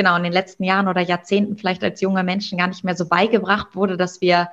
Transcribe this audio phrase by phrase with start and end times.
[0.00, 3.06] genau in den letzten Jahren oder Jahrzehnten vielleicht als junge Menschen gar nicht mehr so
[3.06, 4.48] beigebracht wurde, dass wir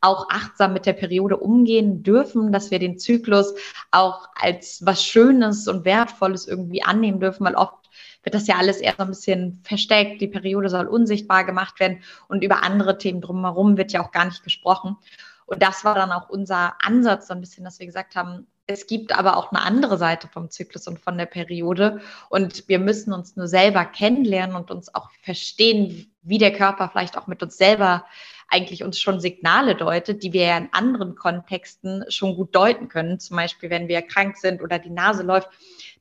[0.00, 3.54] auch achtsam mit der Periode umgehen dürfen, dass wir den Zyklus
[3.90, 7.88] auch als was Schönes und Wertvolles irgendwie annehmen dürfen, weil oft
[8.22, 10.20] wird das ja alles eher so ein bisschen versteckt.
[10.20, 14.24] Die Periode soll unsichtbar gemacht werden und über andere Themen drumherum wird ja auch gar
[14.24, 14.96] nicht gesprochen.
[15.46, 18.86] Und das war dann auch unser Ansatz so ein bisschen, dass wir gesagt haben, es
[18.86, 22.00] gibt aber auch eine andere Seite vom Zyklus und von der Periode.
[22.28, 27.18] Und wir müssen uns nur selber kennenlernen und uns auch verstehen, wie der Körper vielleicht
[27.18, 28.04] auch mit uns selber
[28.48, 33.18] eigentlich uns schon Signale deutet, die wir ja in anderen Kontexten schon gut deuten können.
[33.18, 35.48] Zum Beispiel, wenn wir krank sind oder die Nase läuft,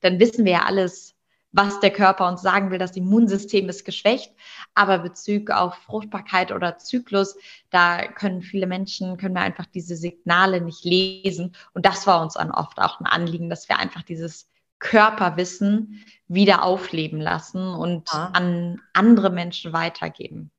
[0.02, 1.16] dann wissen wir ja alles,
[1.52, 2.78] was der Körper uns sagen will.
[2.78, 4.34] Das Immunsystem ist geschwächt.
[4.73, 7.36] Aber Bezug auf Fruchtbarkeit oder Zyklus,
[7.70, 11.56] da können viele Menschen, können wir einfach diese Signale nicht lesen.
[11.73, 16.64] Und das war uns dann oft auch ein Anliegen, dass wir einfach dieses Körperwissen wieder
[16.64, 18.31] aufleben lassen und ja.
[18.34, 20.52] an andere Menschen weitergeben.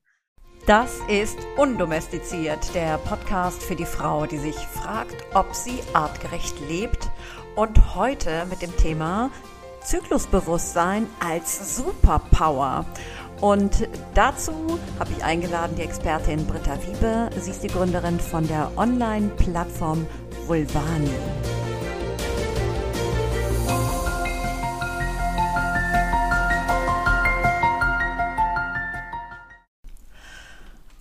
[0.65, 7.09] Das ist Undomestiziert, der Podcast für die Frau, die sich fragt, ob sie artgerecht lebt.
[7.57, 9.29] Und heute mit dem Thema
[9.83, 12.85] Zyklusbewusstsein als Superpower.
[13.41, 17.29] Und dazu habe ich eingeladen die Expertin Britta Wiebe.
[17.39, 20.07] Sie ist die Gründerin von der Online-Plattform
[20.47, 21.09] Vulvani.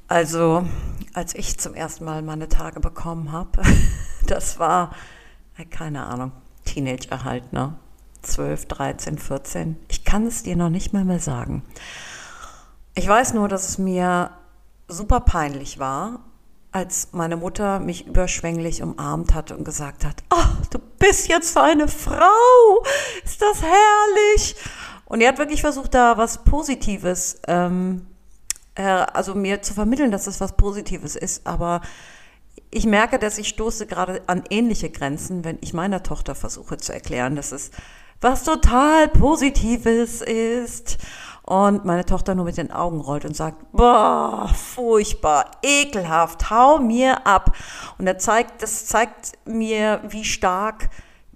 [0.08, 0.66] Also,
[1.14, 3.62] als ich zum ersten Mal meine Tage bekommen habe,
[4.27, 4.91] das war,
[5.70, 6.33] keine Ahnung,
[6.64, 7.78] Teenager halt, ne?
[8.23, 9.77] 12, 13, 14.
[9.89, 11.62] Ich kann es dir noch nicht mal mehr sagen.
[12.95, 14.31] Ich weiß nur, dass es mir
[14.89, 16.20] super peinlich war,
[16.73, 21.89] als meine Mutter mich überschwänglich umarmt hat und gesagt hat, oh, du bist jetzt eine
[21.89, 22.83] Frau,
[23.25, 24.56] ist das herrlich.
[25.05, 28.06] Und er hat wirklich versucht, da was Positives ähm,
[28.75, 31.47] äh, also mir zu vermitteln, dass es was Positives ist.
[31.47, 31.83] Aber
[32.70, 36.93] ich merke, dass ich stoße gerade an ähnliche Grenzen, wenn ich meiner Tochter versuche zu
[36.93, 37.71] erklären, dass es
[38.22, 40.99] was total Positives ist.
[41.44, 47.27] Und meine Tochter nur mit den Augen rollt und sagt, boah, furchtbar, ekelhaft, hau mir
[47.27, 47.56] ab.
[47.99, 50.88] Und er zeigt, das zeigt mir, wie stark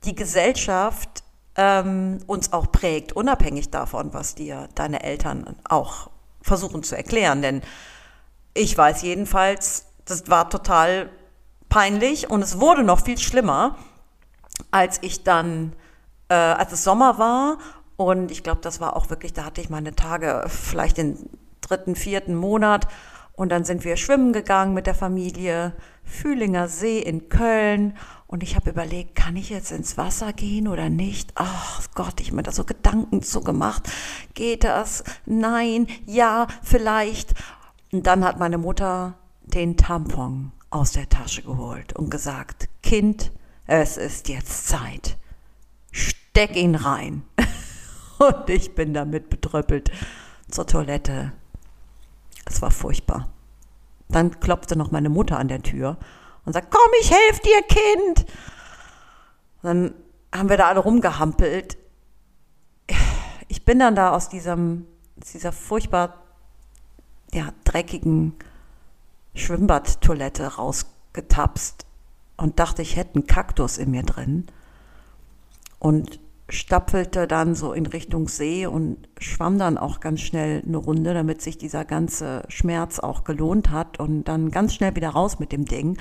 [0.05, 1.25] die Gesellschaft
[1.57, 6.09] ähm, uns auch prägt, unabhängig davon, was dir deine Eltern auch
[6.41, 7.43] versuchen zu erklären.
[7.43, 7.63] Denn
[8.55, 11.11] ich weiß jedenfalls, das war total
[11.69, 13.77] peinlich und es wurde noch viel schlimmer,
[14.71, 15.75] als ich dann,
[16.29, 17.59] äh, als es Sommer war
[17.97, 21.97] und ich glaube, das war auch wirklich, da hatte ich meine Tage vielleicht den dritten,
[21.97, 22.89] vierten Monat
[23.33, 27.97] und dann sind wir schwimmen gegangen mit der Familie, Fühlinger See in Köln
[28.29, 31.33] und ich habe überlegt, kann ich jetzt ins Wasser gehen oder nicht?
[31.37, 33.89] Ach Gott, ich mir da so Gedanken zu gemacht.
[34.35, 35.05] Geht das?
[35.27, 37.35] Nein, ja, vielleicht.
[37.93, 43.31] Und dann hat meine Mutter den Tampon aus der Tasche geholt und gesagt, Kind,
[43.67, 45.17] es ist jetzt Zeit.
[45.97, 47.23] Steck ihn rein.
[48.19, 49.91] Und ich bin damit betröppelt
[50.51, 51.33] zur Toilette.
[52.45, 53.29] Es war furchtbar.
[54.09, 55.97] Dann klopfte noch meine Mutter an der Tür
[56.45, 58.27] und sagt, komm, ich helfe dir, Kind.
[59.63, 59.95] Und dann
[60.35, 61.77] haben wir da alle rumgehampelt.
[63.49, 64.87] Ich bin dann da aus diesem,
[65.21, 66.23] aus dieser furchtbar
[67.33, 68.35] ja, dreckigen
[69.35, 71.85] Schwimmbadtoilette rausgetapst
[72.37, 74.47] und dachte, ich hätte einen Kaktus in mir drin.
[75.79, 81.13] Und stapfelte dann so in Richtung See und schwamm dann auch ganz schnell eine Runde,
[81.13, 85.51] damit sich dieser ganze Schmerz auch gelohnt hat und dann ganz schnell wieder raus mit
[85.51, 85.99] dem Ding.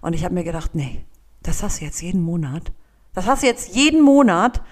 [0.00, 1.04] Und ich habe mir gedacht, nee,
[1.42, 2.72] das hast du jetzt jeden Monat.
[3.12, 4.62] Das hast du jetzt jeden Monat.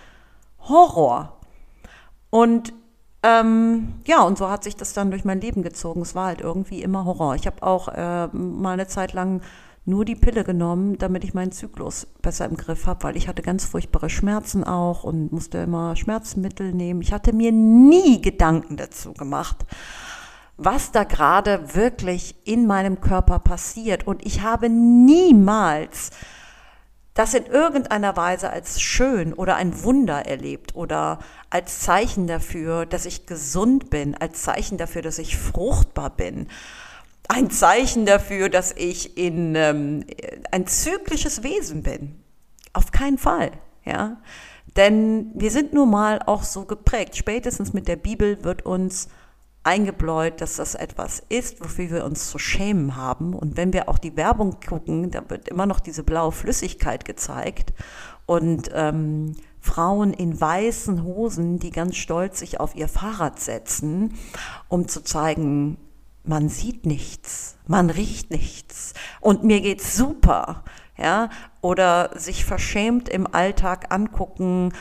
[0.61, 1.39] Horror.
[2.31, 2.73] Und
[3.23, 6.03] ähm, ja, und so hat sich das dann durch mein Leben gezogen.
[6.03, 7.35] Es war halt irgendwie immer Horror.
[7.35, 9.41] Ich habe auch äh, mal eine Zeit lang
[9.87, 13.43] nur die Pille genommen, damit ich meinen Zyklus besser im Griff habe, weil ich hatte
[13.43, 17.01] ganz furchtbare Schmerzen auch und musste immer Schmerzmittel nehmen.
[17.03, 19.65] Ich hatte mir nie Gedanken dazu gemacht,
[20.57, 24.09] was da gerade wirklich in meinem Körper passiert.
[24.09, 26.11] Und ich habe niemals
[27.15, 33.07] das in irgendeiner Weise als schön oder ein Wunder erlebt oder als Zeichen dafür, dass
[33.07, 36.49] ich gesund bin, als Zeichen dafür, dass ich fruchtbar bin
[37.29, 40.05] ein Zeichen dafür, dass ich in ähm,
[40.51, 42.17] ein zyklisches Wesen bin.
[42.73, 43.53] Auf keinen Fall,
[43.85, 44.19] ja.
[44.77, 47.17] Denn wir sind nun mal auch so geprägt.
[47.17, 49.09] Spätestens mit der Bibel wird uns
[49.67, 53.35] eingebläut, dass das etwas ist, wofür wir uns zu schämen haben.
[53.35, 57.73] Und wenn wir auch die Werbung gucken, da wird immer noch diese blaue Flüssigkeit gezeigt
[58.27, 64.15] und ähm, Frauen in weißen Hosen, die ganz stolz sich auf ihr Fahrrad setzen,
[64.69, 65.79] um zu zeigen,
[66.29, 70.65] man sieht nichts, man riecht nichts und mir geht's super,
[70.97, 71.31] ja,
[71.61, 74.73] oder sich verschämt im Alltag angucken,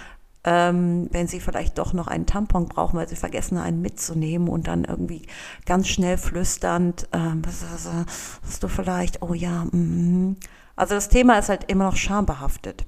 [0.46, 4.68] ähm, wenn sie vielleicht doch noch einen Tampon brauchen, weil sie vergessen, einen mitzunehmen und
[4.68, 5.24] dann irgendwie
[5.66, 10.38] ganz schnell flüsternd, ähm, hast du vielleicht, oh ja, mm.
[10.76, 12.86] also das Thema ist halt immer noch schambehaftet.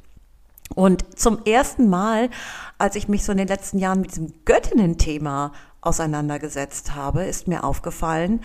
[0.76, 2.30] Und zum ersten Mal,
[2.78, 5.54] als ich mich so in den letzten Jahren mit diesem Göttinnen-Thema
[5.88, 8.42] auseinandergesetzt habe, ist mir aufgefallen,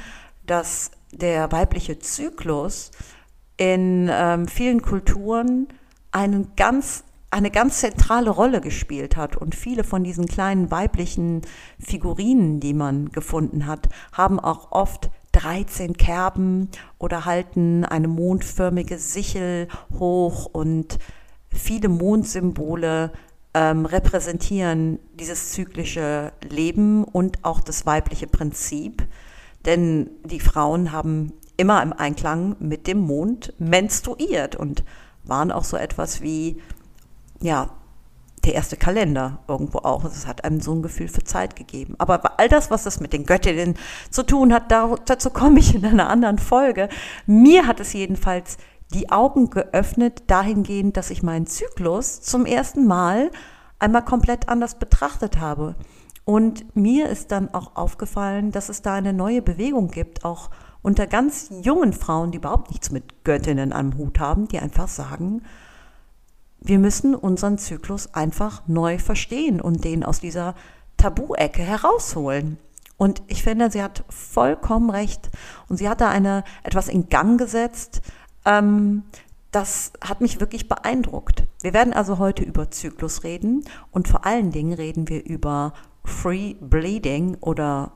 [0.46, 2.90] dass der weibliche Zyklus
[3.56, 5.68] in ähm, vielen Kulturen
[6.10, 9.36] einen ganz, eine ganz zentrale Rolle gespielt hat.
[9.36, 11.42] Und viele von diesen kleinen weiblichen
[11.78, 16.68] Figurinen, die man gefunden hat, haben auch oft 13 Kerben
[16.98, 19.68] oder halten eine mondförmige Sichel
[19.98, 20.98] hoch und
[21.48, 23.12] viele Mondsymbole
[23.54, 29.06] ähm, repräsentieren dieses zyklische Leben und auch das weibliche Prinzip.
[29.64, 34.84] Denn die Frauen haben immer im Einklang mit dem Mond menstruiert und
[35.24, 36.60] waren auch so etwas wie,
[37.40, 37.70] ja,
[38.44, 40.04] der erste Kalender irgendwo auch.
[40.04, 41.94] Es hat einem so ein Gefühl für Zeit gegeben.
[41.98, 43.76] Aber all das, was das mit den Göttinnen
[44.10, 46.88] zu tun hat, dazu komme ich in einer anderen Folge.
[47.26, 48.56] Mir hat es jedenfalls
[48.92, 53.30] die Augen geöffnet dahingehend, dass ich meinen Zyklus zum ersten Mal
[53.78, 55.74] einmal komplett anders betrachtet habe.
[56.24, 60.50] Und mir ist dann auch aufgefallen, dass es da eine neue Bewegung gibt, auch
[60.82, 65.42] unter ganz jungen Frauen, die überhaupt nichts mit Göttinnen am Hut haben, die einfach sagen,
[66.60, 70.54] wir müssen unseren Zyklus einfach neu verstehen und den aus dieser
[70.96, 72.58] Tabu-Ecke herausholen.
[72.96, 75.30] Und ich finde, sie hat vollkommen recht.
[75.68, 78.00] Und sie hat da eine, etwas in Gang gesetzt,
[78.44, 79.04] ähm,
[79.50, 81.44] das hat mich wirklich beeindruckt.
[81.60, 85.74] Wir werden also heute über Zyklus reden und vor allen Dingen reden wir über
[86.04, 87.92] Free Bleeding oder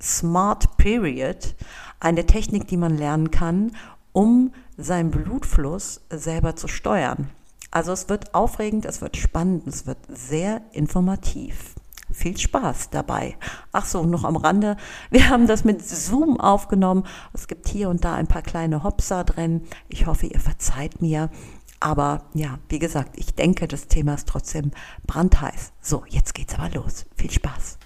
[0.00, 1.54] Smart Period,
[2.00, 3.72] eine Technik, die man lernen kann,
[4.12, 7.30] um seinen Blutfluss selber zu steuern.
[7.70, 11.75] Also es wird aufregend, es wird spannend, es wird sehr informativ
[12.16, 13.36] viel Spaß dabei.
[13.72, 14.76] Ach so, noch am Rande.
[15.10, 17.04] Wir haben das mit Zoom aufgenommen.
[17.32, 19.62] Es gibt hier und da ein paar kleine Hopser drin.
[19.88, 21.30] Ich hoffe, ihr verzeiht mir.
[21.78, 24.70] Aber ja, wie gesagt, ich denke, das Thema ist trotzdem
[25.06, 25.72] brandheiß.
[25.80, 27.04] So, jetzt geht's aber los.
[27.16, 27.78] Viel Spaß.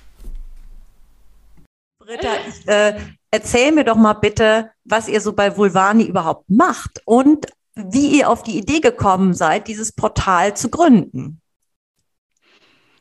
[1.99, 2.99] Britta, ich, äh,
[3.31, 8.29] erzähl mir doch mal bitte, was ihr so bei Vulvani überhaupt macht und wie ihr
[8.31, 11.41] auf die Idee gekommen seid, dieses Portal zu gründen.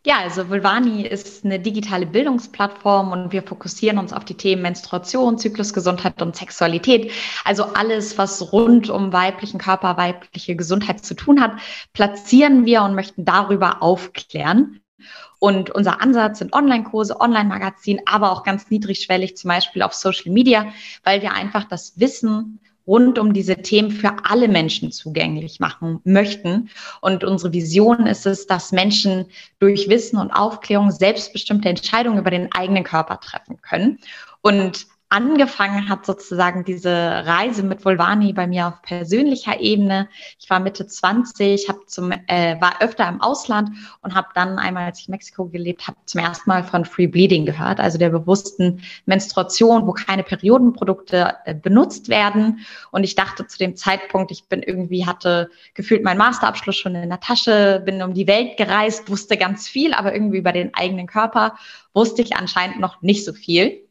[0.06, 5.38] Ja, also Vulvani ist eine digitale Bildungsplattform und wir fokussieren uns auf die Themen Menstruation,
[5.38, 7.12] Zyklusgesundheit und Sexualität.
[7.44, 11.52] Also alles, was rund um weiblichen Körper, weibliche Gesundheit zu tun hat,
[11.92, 14.80] platzieren wir und möchten darüber aufklären.
[15.40, 20.72] Und unser Ansatz sind Online-Kurse, Online-Magazin, aber auch ganz niedrigschwellig, zum Beispiel auf Social Media,
[21.04, 26.70] weil wir einfach das Wissen rund um diese Themen für alle Menschen zugänglich machen möchten.
[27.02, 29.28] Und unsere Vision ist es, dass Menschen
[29.60, 34.00] durch Wissen und Aufklärung selbstbestimmte Entscheidungen über den eigenen Körper treffen können.
[34.42, 40.08] Und angefangen hat sozusagen diese Reise mit Volvani bei mir auf persönlicher Ebene.
[40.40, 43.72] Ich war Mitte 20, hab zum, äh, war öfter im Ausland
[44.04, 47.08] und habe dann einmal, als ich in Mexiko gelebt habe, zum ersten Mal von Free
[47.08, 52.60] Bleeding gehört, also der bewussten Menstruation, wo keine Periodenprodukte äh, benutzt werden.
[52.92, 57.10] Und ich dachte zu dem Zeitpunkt, ich bin irgendwie, hatte gefühlt meinen Masterabschluss schon in
[57.10, 61.08] der Tasche, bin um die Welt gereist, wusste ganz viel, aber irgendwie über den eigenen
[61.08, 61.56] Körper
[61.96, 63.89] wusste ich anscheinend noch nicht so viel.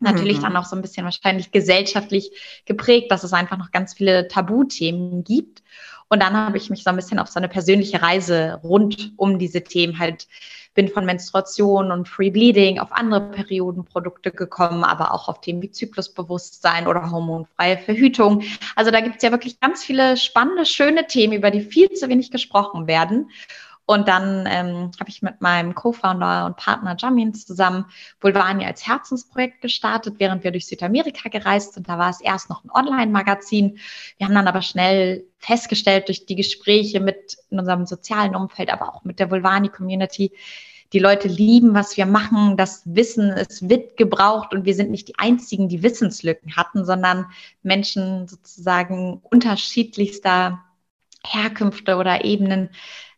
[0.00, 0.42] Natürlich mhm.
[0.42, 2.32] dann auch so ein bisschen wahrscheinlich gesellschaftlich
[2.64, 5.62] geprägt, dass es einfach noch ganz viele Tabuthemen gibt.
[6.08, 9.38] Und dann habe ich mich so ein bisschen auf so eine persönliche Reise rund um
[9.38, 10.26] diese Themen halt
[10.74, 15.70] bin von Menstruation und Free Bleeding auf andere Periodenprodukte gekommen, aber auch auf Themen wie
[15.70, 18.42] Zyklusbewusstsein oder hormonfreie Verhütung.
[18.76, 22.08] Also da gibt es ja wirklich ganz viele spannende, schöne Themen, über die viel zu
[22.08, 23.30] wenig gesprochen werden.
[23.90, 27.86] Und dann ähm, habe ich mit meinem Co-Founder und Partner Jamin zusammen
[28.20, 31.88] Bulvani als Herzensprojekt gestartet, während wir durch Südamerika gereist sind.
[31.88, 33.80] Da war es erst noch ein Online-Magazin.
[34.16, 38.94] Wir haben dann aber schnell festgestellt durch die Gespräche mit in unserem sozialen Umfeld, aber
[38.94, 40.30] auch mit der Vulvani-Community,
[40.92, 42.56] die Leute lieben, was wir machen.
[42.56, 47.26] Das Wissen, es wird gebraucht und wir sind nicht die Einzigen, die Wissenslücken hatten, sondern
[47.64, 50.62] Menschen sozusagen unterschiedlichster
[51.26, 52.70] Herkünfte oder Ebenen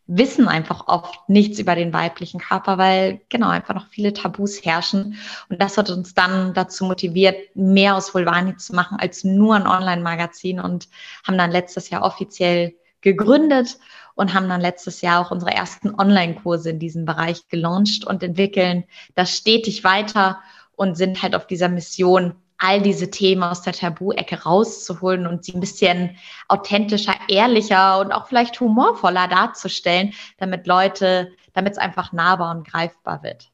[0.07, 5.17] wissen einfach oft nichts über den weiblichen Körper, weil genau einfach noch viele Tabus herrschen.
[5.49, 9.67] Und das hat uns dann dazu motiviert, mehr aus Vulvani zu machen als nur ein
[9.67, 10.89] Online-Magazin und
[11.25, 13.77] haben dann letztes Jahr offiziell gegründet
[14.15, 18.83] und haben dann letztes Jahr auch unsere ersten Online-Kurse in diesem Bereich gelauncht und entwickeln
[19.15, 20.39] das stetig weiter
[20.75, 25.53] und sind halt auf dieser Mission, all diese Themen aus der Tabu-Ecke rauszuholen und sie
[25.53, 26.15] ein bisschen
[26.47, 33.21] authentischer, ehrlicher und auch vielleicht humorvoller darzustellen, damit Leute, damit es einfach nahbar und greifbar
[33.21, 33.49] wird.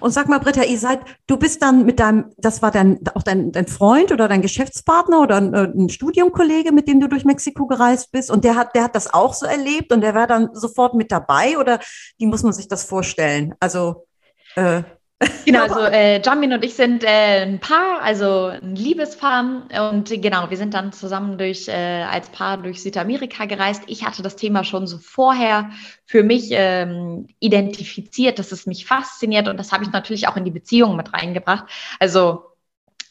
[0.00, 3.22] Und sag mal, Britta, ihr seid, du bist dann mit deinem, das war dein, auch
[3.22, 7.24] dein, dein Freund oder dein Geschäftspartner oder ein, äh, ein Studiumkollege, mit dem du durch
[7.24, 10.26] Mexiko gereist bist und der hat, der hat das auch so erlebt und der war
[10.26, 11.80] dann sofort mit dabei oder
[12.18, 13.54] wie muss man sich das vorstellen?
[13.60, 14.06] Also,
[14.54, 14.84] äh,
[15.44, 19.90] Genau, also äh, Jamin und ich sind äh, ein Paar, also ein Liebespaar.
[19.90, 23.84] Und genau, wir sind dann zusammen durch äh, als Paar durch Südamerika gereist.
[23.86, 25.70] Ich hatte das Thema schon so vorher
[26.04, 30.44] für mich ähm, identifiziert, dass es mich fasziniert und das habe ich natürlich auch in
[30.44, 31.64] die Beziehung mit reingebracht.
[32.00, 32.53] Also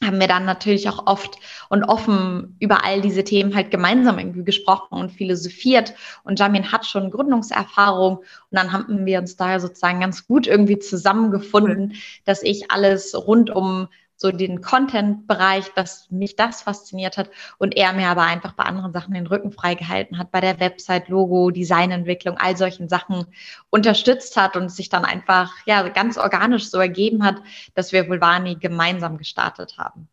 [0.05, 1.37] haben wir dann natürlich auch oft
[1.69, 5.93] und offen über all diese Themen halt gemeinsam irgendwie gesprochen und philosophiert.
[6.23, 10.79] Und Jamin hat schon Gründungserfahrung und dann haben wir uns da sozusagen ganz gut irgendwie
[10.79, 11.95] zusammengefunden,
[12.25, 17.93] dass ich alles rund um so den Content-Bereich, dass mich das fasziniert hat und er
[17.93, 22.37] mir aber einfach bei anderen Sachen den Rücken freigehalten hat, bei der Website, Logo, Designentwicklung,
[22.37, 23.25] all solchen Sachen
[23.69, 27.41] unterstützt hat und sich dann einfach ja ganz organisch so ergeben hat,
[27.75, 30.07] dass wir Vulvani gemeinsam gestartet haben.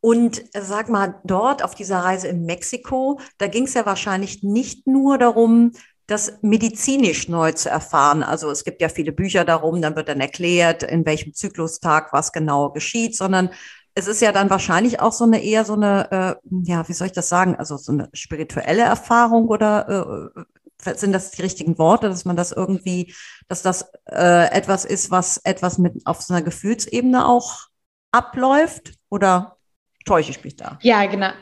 [0.00, 4.42] Und äh, sag mal, dort auf dieser Reise in Mexiko, da ging es ja wahrscheinlich
[4.42, 5.72] nicht nur darum,
[6.12, 8.22] das medizinisch neu zu erfahren.
[8.22, 12.32] Also es gibt ja viele Bücher darum, dann wird dann erklärt, in welchem Zyklustag was
[12.32, 13.50] genau geschieht, sondern
[13.94, 17.08] es ist ja dann wahrscheinlich auch so eine eher so eine, äh, ja, wie soll
[17.08, 22.08] ich das sagen, also so eine spirituelle Erfahrung oder äh, sind das die richtigen Worte,
[22.08, 23.14] dass man das irgendwie,
[23.48, 27.68] dass das äh, etwas ist, was etwas mit auf so einer Gefühlsebene auch
[28.10, 29.56] abläuft oder
[30.04, 30.78] täusche ich mich da?
[30.82, 31.32] Ja, genau.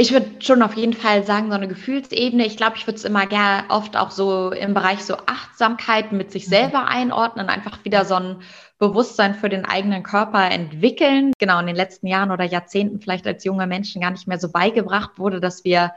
[0.00, 2.46] Ich würde schon auf jeden Fall sagen, so eine Gefühlsebene.
[2.46, 6.30] Ich glaube, ich würde es immer gerne oft auch so im Bereich so Achtsamkeit mit
[6.30, 6.50] sich mhm.
[6.50, 8.36] selber einordnen, einfach wieder so ein
[8.78, 11.32] Bewusstsein für den eigenen Körper entwickeln.
[11.40, 14.52] Genau, in den letzten Jahren oder Jahrzehnten vielleicht als junge Menschen gar nicht mehr so
[14.52, 15.90] beigebracht wurde, dass wir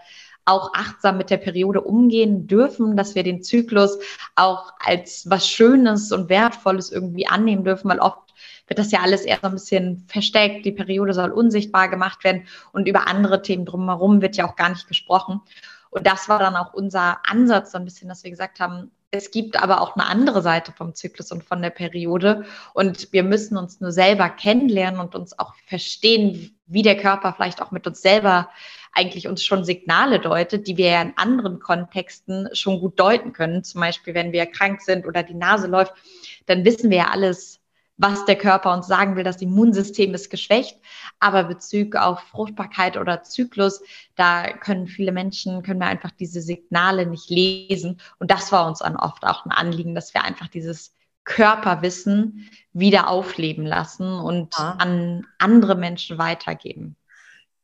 [0.46, 4.00] auch achtsam mit der Periode umgehen dürfen, dass wir den Zyklus
[4.36, 8.31] auch als was Schönes und Wertvolles irgendwie annehmen dürfen, weil oft
[8.72, 10.63] wird das ja alles eher so ein bisschen versteckt.
[10.63, 14.70] Die Periode soll unsichtbar gemacht werden und über andere Themen drumherum wird ja auch gar
[14.70, 15.42] nicht gesprochen.
[15.90, 19.30] Und das war dann auch unser Ansatz so ein bisschen, dass wir gesagt haben, es
[19.30, 22.46] gibt aber auch eine andere Seite vom Zyklus und von der Periode.
[22.74, 27.62] Und wir müssen uns nur selber kennenlernen und uns auch verstehen, wie der Körper vielleicht
[27.62, 28.48] auch mit uns selber
[28.94, 33.66] eigentlich uns schon Signale deutet, die wir ja in anderen Kontexten schon gut deuten können.
[33.66, 35.92] Zum Beispiel, wenn wir krank sind oder die Nase läuft,
[36.46, 37.61] dann wissen wir ja alles
[38.01, 40.77] was der Körper uns sagen will, das Immunsystem ist geschwächt.
[41.20, 43.81] Aber Bezug auf Fruchtbarkeit oder Zyklus,
[44.15, 48.01] da können viele Menschen, können wir einfach diese Signale nicht lesen.
[48.17, 50.93] Und das war uns dann oft auch ein Anliegen, dass wir einfach dieses
[51.25, 54.77] Körperwissen wieder aufleben lassen und ja.
[54.79, 56.96] an andere Menschen weitergeben.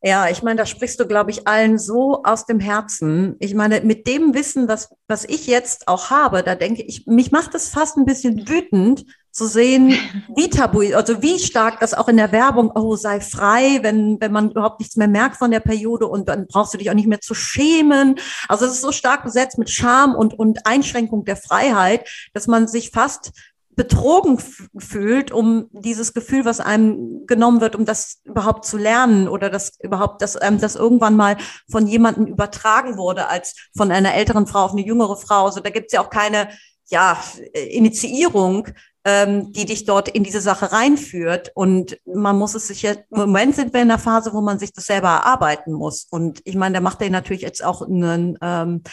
[0.04, 3.36] Ja, ich meine, da sprichst du, glaube ich, allen so aus dem Herzen.
[3.40, 7.32] Ich meine, mit dem Wissen, was, was ich jetzt auch habe, da denke ich, mich
[7.32, 9.06] macht es fast ein bisschen wütend
[9.38, 9.94] zu sehen,
[10.36, 14.32] wie tabu, also wie stark das auch in der Werbung, oh, sei frei, wenn, wenn
[14.32, 17.08] man überhaupt nichts mehr merkt von der Periode und dann brauchst du dich auch nicht
[17.08, 18.16] mehr zu schämen.
[18.48, 22.68] Also es ist so stark besetzt mit Scham und, und Einschränkung der Freiheit, dass man
[22.68, 23.32] sich fast
[23.76, 24.40] betrogen
[24.80, 29.74] fühlt, um dieses Gefühl, was einem genommen wird, um das überhaupt zu lernen oder das
[29.80, 31.38] überhaupt, dass einem das irgendwann mal
[31.70, 35.46] von jemandem übertragen wurde, als von einer älteren Frau auf eine jüngere Frau.
[35.46, 36.50] Also da gibt's ja auch keine
[36.90, 37.22] ja,
[37.54, 38.70] Initiierung,
[39.08, 41.52] ähm, die dich dort in diese Sache reinführt.
[41.56, 44.60] Und man muss es sich jetzt, im Moment sind wir in einer Phase, wo man
[44.60, 46.06] sich das selber erarbeiten muss.
[46.10, 48.84] Und ich meine, da macht ihr natürlich jetzt auch einen, ähm,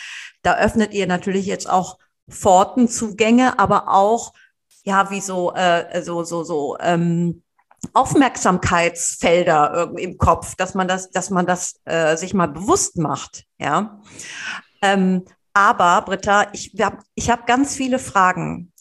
[0.43, 1.99] da öffnet ihr natürlich jetzt auch
[2.31, 4.33] Pfortenzugänge, aber auch
[4.85, 7.43] ja, wie so, äh, so, so, so, ähm,
[7.93, 14.01] Aufmerksamkeitsfelder im Kopf, dass man das, dass man das äh, sich mal bewusst macht, ja.
[14.81, 18.73] Ähm, aber Britta, ich habe ich hab ganz viele Fragen.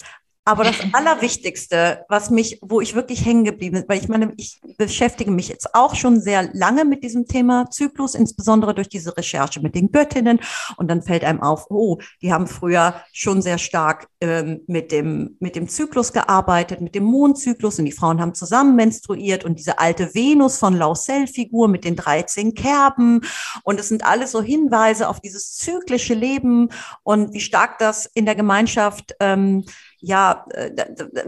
[0.45, 4.59] Aber das Allerwichtigste, was mich, wo ich wirklich hängen geblieben bin, weil ich meine, ich
[4.77, 9.61] beschäftige mich jetzt auch schon sehr lange mit diesem Thema Zyklus, insbesondere durch diese Recherche
[9.61, 10.39] mit den Göttinnen.
[10.77, 15.37] Und dann fällt einem auf, oh, die haben früher schon sehr stark ähm, mit dem,
[15.39, 19.79] mit dem Zyklus gearbeitet, mit dem Mondzyklus und die Frauen haben zusammen menstruiert und diese
[19.79, 23.21] alte Venus von Lausel-Figur mit den 13 Kerben.
[23.63, 26.69] Und es sind alles so Hinweise auf dieses zyklische Leben
[27.03, 29.63] und wie stark das in der Gemeinschaft ähm,
[30.03, 30.69] ja, äh,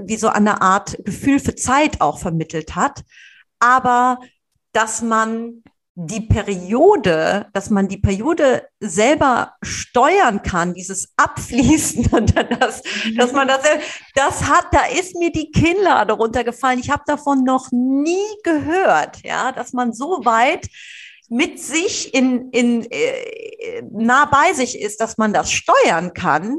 [0.04, 3.04] wie so eine Art Gefühl für Zeit auch vermittelt hat.
[3.60, 4.20] Aber
[4.74, 5.64] dass man
[5.98, 12.84] die Periode, dass man die Periode selber steuern kann, dieses Abfließen und das,
[13.16, 13.62] dass man das,
[14.14, 16.80] das hat, da ist mir die Kinnlade runtergefallen.
[16.80, 20.68] Ich habe davon noch nie gehört, ja, dass man so weit
[21.30, 26.58] mit sich in, in äh, nah bei sich ist, dass man das steuern kann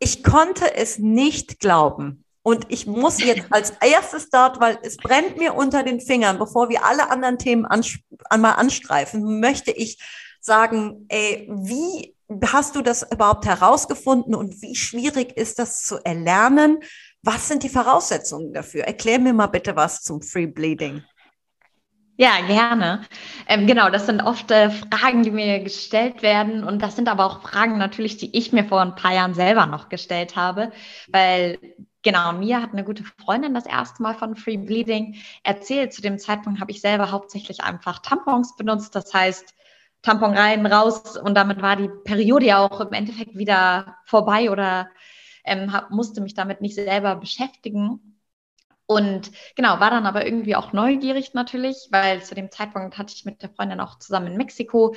[0.00, 2.24] ich konnte es nicht glauben.
[2.42, 6.70] Und ich muss jetzt als erstes dort, weil es brennt mir unter den Fingern, bevor
[6.70, 7.66] wir alle anderen Themen
[8.30, 9.98] einmal anstreifen, möchte ich
[10.40, 12.16] sagen, ey, wie
[12.46, 16.78] hast du das überhaupt herausgefunden und wie schwierig ist das zu erlernen?
[17.22, 18.84] Was sind die Voraussetzungen dafür?
[18.84, 21.02] Erklär mir mal bitte was zum Free Bleeding.
[22.20, 23.00] Ja, gerne.
[23.48, 26.64] Ähm, genau, das sind oft äh, Fragen, die mir gestellt werden.
[26.64, 29.64] Und das sind aber auch Fragen natürlich, die ich mir vor ein paar Jahren selber
[29.64, 30.70] noch gestellt habe.
[31.08, 31.58] Weil,
[32.02, 35.94] genau, mir hat eine gute Freundin das erste Mal von Free Bleeding erzählt.
[35.94, 38.94] Zu dem Zeitpunkt habe ich selber hauptsächlich einfach Tampons benutzt.
[38.94, 39.54] Das heißt,
[40.02, 41.16] Tampon rein, raus.
[41.16, 44.90] Und damit war die Periode ja auch im Endeffekt wieder vorbei oder
[45.44, 48.09] ähm, musste mich damit nicht selber beschäftigen.
[48.90, 53.24] Und genau, war dann aber irgendwie auch neugierig natürlich, weil zu dem Zeitpunkt hatte ich
[53.24, 54.96] mit der Freundin auch zusammen in Mexiko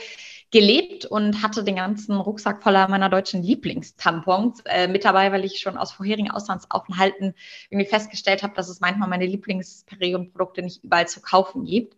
[0.49, 5.59] gelebt und hatte den ganzen Rucksack voller meiner deutschen Lieblingstampons äh, mit dabei, weil ich
[5.59, 7.35] schon aus vorherigen Auslandsaufenthalten
[7.69, 11.95] irgendwie festgestellt habe, dass es manchmal meine Lieblingsperiodenprodukte nicht überall zu kaufen gibt.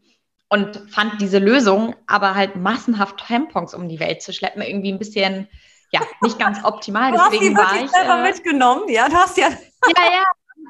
[0.49, 4.99] Und fand diese Lösung, aber halt massenhaft Tampons um die Welt zu schleppen, irgendwie ein
[4.99, 5.47] bisschen,
[5.93, 7.13] ja, nicht ganz optimal.
[7.13, 9.47] Du Deswegen hast die wirklich war ich, selber äh, mitgenommen, ja, du hast ja.
[9.47, 10.23] Ja, ja,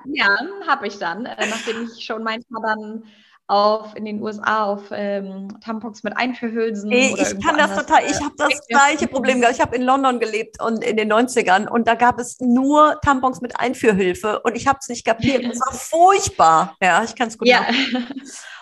[0.05, 0.37] ja,
[0.67, 3.03] habe ich dann, äh, nachdem ich schon manchmal dann
[3.47, 6.89] auf in den USA auf ähm, Tampons mit Einführhülsen.
[6.89, 8.03] Nee, ich kann das total.
[8.05, 9.55] Ich habe das äh, gleiche Problem gehabt.
[9.55, 13.41] Ich habe in London gelebt und in den 90ern und da gab es nur Tampons
[13.41, 15.43] mit Einführhilfe und ich habe es nicht kapiert.
[15.43, 16.75] Es war furchtbar.
[16.81, 17.47] Ja, ich kann es gut.
[17.47, 17.65] Ja.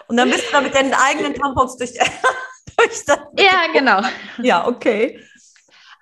[0.07, 1.93] Und dann bist du da mit deinen eigenen Tampons durch,
[2.77, 3.19] durch das.
[3.37, 4.01] Ja, genau.
[4.41, 5.19] Ja, okay.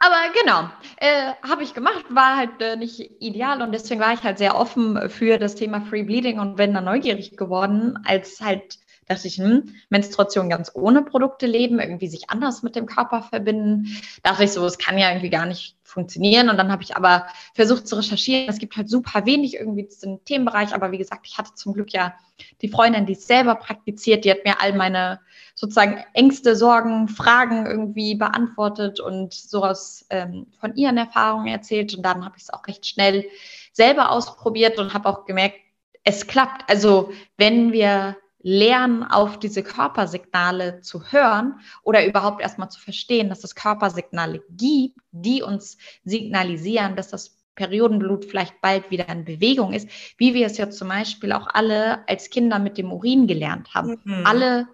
[0.03, 0.67] Aber genau,
[0.97, 4.55] äh, habe ich gemacht, war halt äh, nicht ideal und deswegen war ich halt sehr
[4.55, 8.79] offen für das Thema Free Bleeding und bin dann neugierig geworden, als halt
[9.11, 13.87] dachte ich, hm, Menstruation ganz ohne Produkte leben, irgendwie sich anders mit dem Körper verbinden.
[14.23, 16.49] Dachte ich so, es kann ja irgendwie gar nicht funktionieren.
[16.49, 18.49] Und dann habe ich aber versucht zu recherchieren.
[18.49, 21.73] Es gibt halt super wenig irgendwie zu dem Themenbereich, aber wie gesagt, ich hatte zum
[21.73, 22.13] Glück ja
[22.61, 25.19] die Freundin, die es selber praktiziert, die hat mir all meine
[25.53, 31.93] sozusagen Ängste, Sorgen, Fragen irgendwie beantwortet und sowas ähm, von ihren Erfahrungen erzählt.
[31.95, 33.25] Und dann habe ich es auch recht schnell
[33.73, 35.57] selber ausprobiert und habe auch gemerkt,
[36.03, 36.69] es klappt.
[36.69, 43.43] Also wenn wir lernen, auf diese Körpersignale zu hören oder überhaupt erstmal zu verstehen, dass
[43.43, 49.87] es Körpersignale gibt, die uns signalisieren, dass das Periodenblut vielleicht bald wieder in Bewegung ist,
[50.17, 53.99] wie wir es ja zum Beispiel auch alle als Kinder mit dem Urin gelernt haben.
[54.03, 54.25] Mhm.
[54.25, 54.67] Alle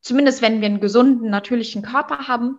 [0.00, 2.58] zumindest wenn wir einen gesunden, natürlichen Körper haben,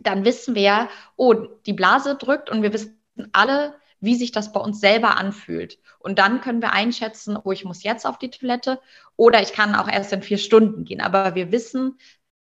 [0.00, 1.34] dann wissen wir ja, oh,
[1.66, 2.98] die Blase drückt und wir wissen
[3.32, 5.78] alle, wie sich das bei uns selber anfühlt.
[5.98, 8.80] Und dann können wir einschätzen, oh, ich muss jetzt auf die Toilette
[9.16, 11.00] oder ich kann auch erst in vier Stunden gehen.
[11.00, 11.98] Aber wir wissen,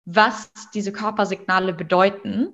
[0.05, 2.53] was diese Körpersignale bedeuten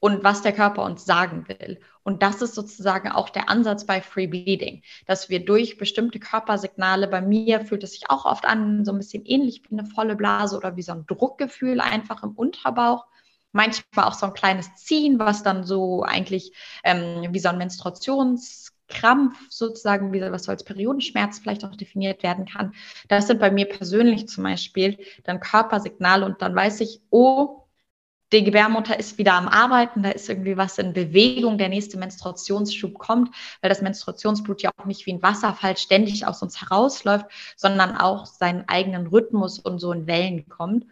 [0.00, 1.80] und was der Körper uns sagen will.
[2.02, 7.08] Und das ist sozusagen auch der Ansatz bei Free Bleeding, dass wir durch bestimmte Körpersignale,
[7.08, 10.16] bei mir fühlt es sich auch oft an, so ein bisschen ähnlich wie eine volle
[10.16, 13.06] Blase oder wie so ein Druckgefühl einfach im Unterbauch.
[13.54, 19.38] Manchmal auch so ein kleines Ziehen, was dann so eigentlich ähm, wie so ein Menstruationskrampf
[19.48, 22.74] sozusagen, wie was so als Periodenschmerz vielleicht auch definiert werden kann.
[23.08, 27.64] Das sind bei mir persönlich zum Beispiel dann Körpersignale und dann weiß ich, oh,
[28.32, 32.98] die Gebärmutter ist wieder am Arbeiten, da ist irgendwie was in Bewegung, der nächste Menstruationsschub
[32.98, 37.96] kommt, weil das Menstruationsblut ja auch nicht wie ein Wasserfall ständig aus uns herausläuft, sondern
[37.96, 40.84] auch seinen eigenen Rhythmus und so in Wellen kommt.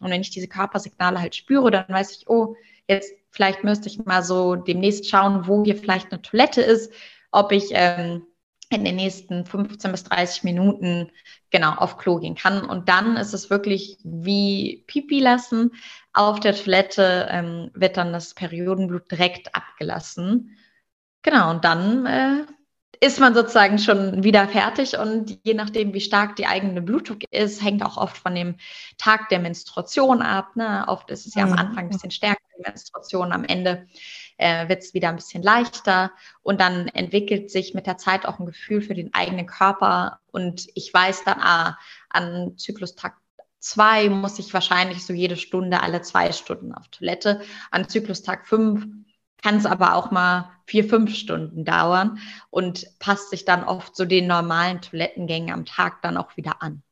[0.00, 2.56] Und wenn ich diese Körpersignale halt spüre, dann weiß ich, oh,
[2.88, 6.92] jetzt vielleicht müsste ich mal so demnächst schauen, wo hier vielleicht eine Toilette ist,
[7.30, 8.22] ob ich ähm,
[8.70, 11.10] in den nächsten 15 bis 30 Minuten
[11.50, 12.64] genau auf Klo gehen kann.
[12.64, 15.72] Und dann ist es wirklich wie Pipi lassen.
[16.12, 20.56] Auf der Toilette ähm, wird dann das Periodenblut direkt abgelassen.
[21.22, 22.46] Genau, und dann äh,
[22.98, 27.62] ist man sozusagen schon wieder fertig und je nachdem, wie stark die eigene Blutdruck ist,
[27.62, 28.56] hängt auch oft von dem
[28.98, 30.56] Tag der Menstruation ab.
[30.56, 30.84] Ne?
[30.86, 31.58] Oft ist es ja am mhm.
[31.58, 33.86] Anfang ein bisschen stärker, die Menstruation, am Ende
[34.36, 38.38] äh, wird es wieder ein bisschen leichter und dann entwickelt sich mit der Zeit auch
[38.38, 41.78] ein Gefühl für den eigenen Körper und ich weiß dann, ah,
[42.10, 43.16] an Zyklustag
[43.60, 47.42] zwei muss ich wahrscheinlich so jede Stunde, alle zwei Stunden auf Toilette.
[47.70, 48.86] An Zyklustag fünf
[49.42, 52.18] kann es aber auch mal vier, fünf Stunden dauern
[52.50, 56.82] und passt sich dann oft so den normalen Toilettengängen am Tag dann auch wieder an.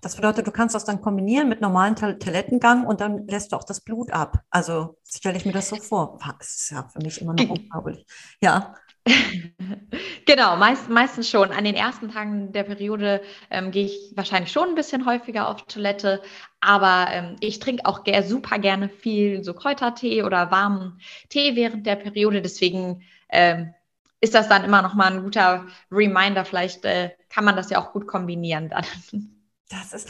[0.00, 3.64] Das bedeutet, du kannst das dann kombinieren mit normalen Toilettengang und dann lässt du auch
[3.64, 4.42] das Blut ab.
[4.48, 6.18] Also stelle ich mir das so vor.
[6.38, 8.06] Das ist ja für mich immer noch unglaublich.
[8.40, 8.74] Ja.
[10.26, 11.50] genau, meist, meistens schon.
[11.50, 15.66] An den ersten Tagen der Periode ähm, gehe ich wahrscheinlich schon ein bisschen häufiger auf
[15.66, 16.22] Toilette,
[16.60, 21.86] aber ähm, ich trinke auch ger super gerne viel so Kräutertee oder warmen Tee während
[21.86, 22.42] der Periode.
[22.42, 23.74] Deswegen ähm,
[24.20, 26.44] ist das dann immer noch mal ein guter Reminder.
[26.44, 28.84] Vielleicht äh, kann man das ja auch gut kombinieren dann.
[29.70, 30.08] Das ist,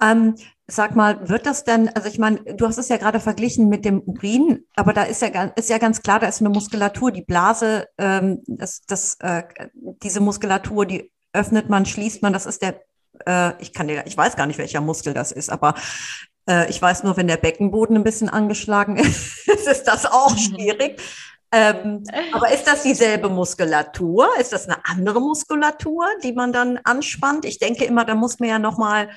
[0.00, 0.36] ähm,
[0.68, 3.84] sag mal, wird das denn, also ich meine, du hast es ja gerade verglichen mit
[3.84, 7.22] dem Urin, aber da ist ja, ist ja ganz klar, da ist eine Muskulatur, die
[7.22, 9.42] Blase, ähm, das, das, äh,
[9.74, 12.82] diese Muskulatur, die öffnet man, schließt man, das ist der,
[13.26, 15.74] äh, ich kann dir, ich weiß gar nicht, welcher Muskel das ist, aber
[16.48, 21.00] äh, ich weiß nur, wenn der Beckenboden ein bisschen angeschlagen ist, ist das auch schwierig.
[21.52, 24.28] Ähm, aber ist das dieselbe Muskulatur?
[24.38, 27.44] Ist das eine andere Muskulatur, die man dann anspannt?
[27.44, 29.10] Ich denke immer, da muss man ja noch mal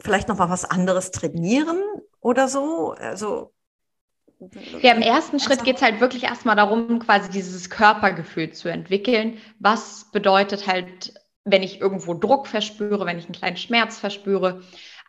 [0.00, 1.80] vielleicht noch mal was anderes trainieren
[2.20, 2.92] oder so.
[2.92, 3.52] Also
[4.82, 9.38] ja, im ersten Schritt geht es halt wirklich erstmal darum, quasi dieses Körpergefühl zu entwickeln.
[9.58, 14.62] Was bedeutet halt, wenn ich irgendwo Druck verspüre, wenn ich einen kleinen Schmerz verspüre?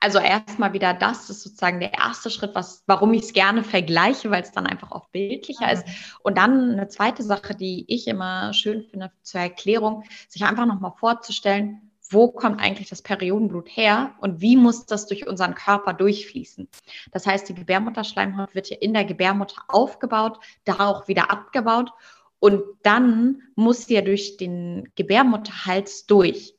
[0.06, 4.30] Also erstmal wieder das ist sozusagen der erste Schritt, was, warum ich es gerne vergleiche,
[4.30, 5.84] weil es dann einfach auch bildlicher ist.
[6.22, 10.94] Und dann eine zweite Sache, die ich immer schön finde zur Erklärung, sich einfach nochmal
[11.00, 16.70] vorzustellen, wo kommt eigentlich das Periodenblut her und wie muss das durch unseren Körper durchfließen.
[17.12, 21.90] Das heißt, die Gebärmutterschleimhaut wird ja in der Gebärmutter aufgebaut, da auch wieder abgebaut
[22.38, 26.55] und dann muss sie ja durch den Gebärmutterhals durch.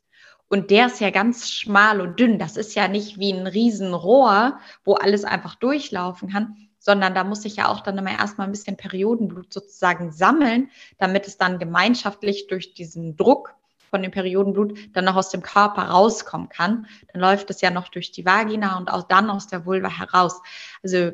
[0.48, 2.38] Und der ist ja ganz schmal und dünn.
[2.38, 7.44] Das ist ja nicht wie ein Riesenrohr, wo alles einfach durchlaufen kann, sondern da muss
[7.44, 12.46] ich ja auch dann immer erstmal ein bisschen Periodenblut sozusagen sammeln, damit es dann gemeinschaftlich
[12.46, 13.54] durch diesen Druck
[13.90, 16.87] von dem Periodenblut dann noch aus dem Körper rauskommen kann.
[17.12, 20.40] Dann läuft es ja noch durch die Vagina und auch dann aus der Vulva heraus.
[20.82, 21.12] Also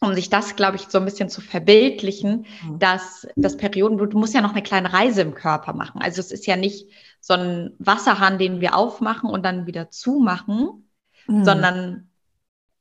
[0.00, 2.78] um sich das, glaube ich, so ein bisschen zu verbildlichen, mhm.
[2.78, 6.00] dass das Periodenblut muss ja noch eine kleine Reise im Körper machen.
[6.00, 6.88] Also es ist ja nicht
[7.26, 10.90] so ein Wasserhahn, den wir aufmachen und dann wieder zumachen,
[11.26, 11.42] mhm.
[11.42, 12.10] sondern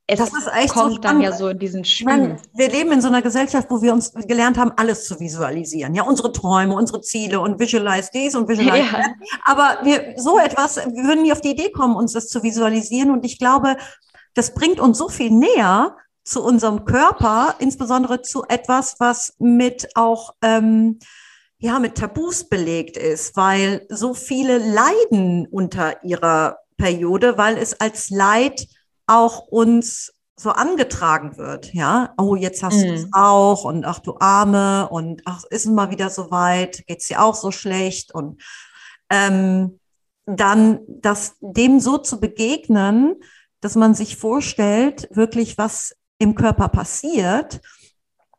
[0.05, 0.19] es
[0.73, 2.37] kommt so dann ja so in diesen Schwimmen.
[2.53, 5.95] Wir leben in so einer Gesellschaft, wo wir uns gelernt haben, alles zu visualisieren.
[5.95, 9.05] Ja, unsere Träume, unsere Ziele und visualize dies und visualize ja.
[9.45, 13.11] Aber wir, so etwas, wir würden nie auf die Idee kommen, uns das zu visualisieren.
[13.11, 13.77] Und ich glaube,
[14.33, 20.33] das bringt uns so viel näher, zu unserem Körper, insbesondere zu etwas, was mit auch
[20.41, 20.99] ähm,
[21.63, 28.09] ja mit Tabus belegt ist, weil so viele leiden unter ihrer Periode, weil es als
[28.09, 28.67] Leid
[29.07, 32.87] auch uns so angetragen wird, ja, oh, jetzt hast mm.
[32.87, 33.13] du es mhm.
[33.13, 37.23] auch und ach du Arme und ach, ist es mal wieder so weit, geht's dir
[37.23, 38.41] auch so schlecht und
[39.09, 39.79] ähm,
[40.25, 43.15] dann das dem so zu begegnen,
[43.61, 47.61] dass man sich vorstellt, wirklich was im Körper passiert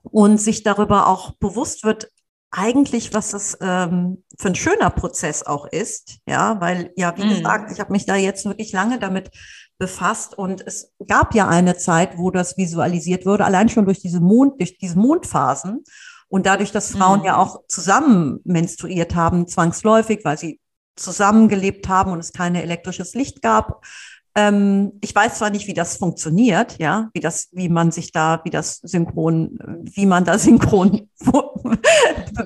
[0.02, 2.10] und sich darüber auch bewusst wird,
[2.57, 7.31] eigentlich, was das ähm, für ein schöner Prozess auch ist, ja, weil ja, wie mhm.
[7.31, 9.31] gesagt, ich habe mich da jetzt wirklich lange damit
[9.79, 14.21] befasst und es gab ja eine Zeit, wo das visualisiert wurde, allein schon durch diese
[14.21, 15.83] Mond, durch diese Mondphasen
[16.29, 17.27] und dadurch, dass Frauen mhm.
[17.27, 20.61] ja auch zusammen menstruiert haben, zwangsläufig, weil sie
[20.97, 23.85] zusammengelebt haben und es keine elektrisches Licht gab,
[24.35, 28.40] ähm, ich weiß zwar nicht, wie das funktioniert, ja, wie das, wie man sich da,
[28.44, 31.09] wie das synchron, wie man da synchron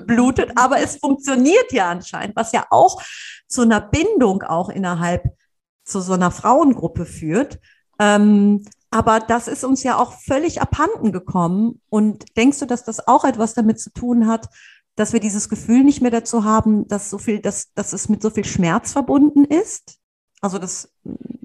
[0.05, 3.01] blutet, aber es funktioniert ja anscheinend, was ja auch
[3.47, 5.35] zu einer Bindung auch innerhalb
[5.83, 7.59] zu so einer Frauengruppe führt.
[7.99, 11.81] Ähm, aber das ist uns ja auch völlig abhanden gekommen.
[11.89, 14.49] Und denkst du, dass das auch etwas damit zu tun hat,
[14.95, 18.21] dass wir dieses Gefühl nicht mehr dazu haben, dass so viel, dass, dass es mit
[18.21, 19.97] so viel Schmerz verbunden ist?
[20.41, 20.91] Also dass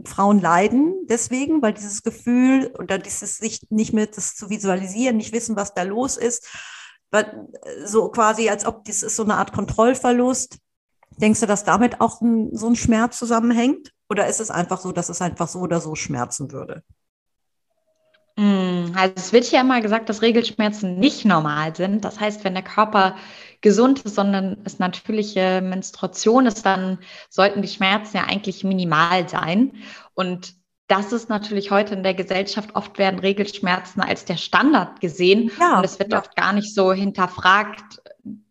[0.07, 5.33] Frauen leiden deswegen, weil dieses Gefühl oder dieses sich nicht mehr das zu visualisieren, nicht
[5.33, 6.49] wissen, was da los ist,
[7.85, 10.59] so quasi, als ob das ist so eine Art Kontrollverlust.
[11.19, 13.93] Denkst du, dass damit auch ein, so ein Schmerz zusammenhängt?
[14.09, 16.83] Oder ist es einfach so, dass es einfach so oder so schmerzen würde?
[18.37, 22.05] Mm, also es wird ja immer gesagt, dass Regelschmerzen nicht normal sind.
[22.05, 23.17] Das heißt, wenn der Körper
[23.61, 26.99] gesund ist, sondern es natürliche Menstruation ist, dann
[27.31, 29.75] sollten die Schmerzen ja eigentlich minimal sein.
[30.15, 30.55] Und
[30.89, 35.51] das ist natürlich heute in der Gesellschaft, oft werden Regelschmerzen als der Standard gesehen.
[35.59, 36.19] Ja, und es wird ja.
[36.19, 38.03] oft gar nicht so hinterfragt,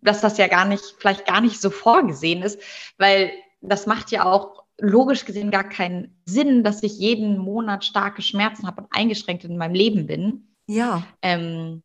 [0.01, 2.59] dass das ja gar nicht, vielleicht gar nicht so vorgesehen ist,
[2.97, 8.21] weil das macht ja auch logisch gesehen gar keinen Sinn, dass ich jeden Monat starke
[8.21, 10.55] Schmerzen habe und eingeschränkt in meinem Leben bin.
[10.67, 11.03] Ja.
[11.21, 11.83] Ähm,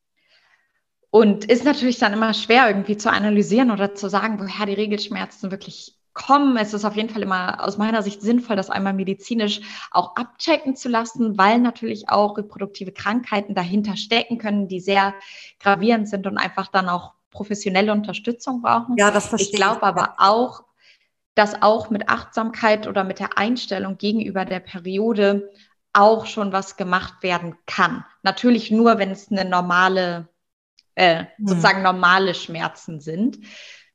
[1.10, 5.50] und ist natürlich dann immer schwer irgendwie zu analysieren oder zu sagen, woher die Regelschmerzen
[5.50, 6.56] wirklich kommen.
[6.56, 10.76] Es ist auf jeden Fall immer aus meiner Sicht sinnvoll, das einmal medizinisch auch abchecken
[10.76, 15.14] zu lassen, weil natürlich auch reproduktive Krankheiten dahinter stecken können, die sehr
[15.60, 18.96] gravierend sind und einfach dann auch professionelle Unterstützung brauchen.
[18.96, 19.56] Ja, das verstehe ich.
[19.56, 20.64] glaube aber auch,
[21.38, 25.52] dass auch mit Achtsamkeit oder mit der Einstellung gegenüber der Periode
[25.92, 28.04] auch schon was gemacht werden kann.
[28.24, 30.28] Natürlich nur, wenn es eine normale,
[30.96, 31.46] äh, hm.
[31.46, 33.38] sozusagen normale Schmerzen sind.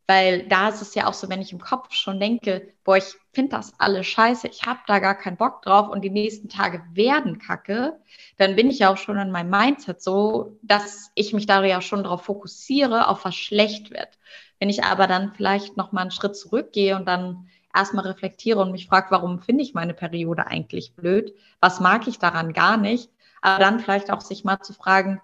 [0.08, 3.16] Weil da ist es ja auch so, wenn ich im Kopf schon denke, boah, ich
[3.32, 6.84] finde das alles scheiße, ich habe da gar keinen Bock drauf und die nächsten Tage
[6.92, 8.00] werden kacke,
[8.38, 11.82] dann bin ich ja auch schon in meinem Mindset so, dass ich mich da ja
[11.82, 14.20] schon darauf fokussiere, auf was schlecht wird.
[14.60, 18.72] Wenn ich aber dann vielleicht noch mal einen Schritt zurückgehe und dann erstmal reflektiere und
[18.72, 21.34] mich frage, warum finde ich meine Periode eigentlich blöd?
[21.60, 23.10] Was mag ich daran gar nicht?
[23.42, 25.22] Aber dann vielleicht auch sich mal zu fragen,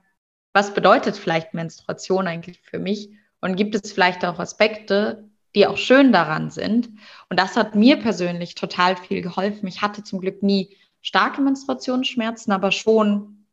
[0.53, 3.11] was bedeutet vielleicht Menstruation eigentlich für mich?
[3.39, 6.89] Und gibt es vielleicht auch Aspekte, die auch schön daran sind?
[7.29, 9.67] Und das hat mir persönlich total viel geholfen.
[9.67, 13.45] Ich hatte zum Glück nie starke Menstruationsschmerzen, aber schon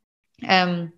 [0.43, 0.93] ähm,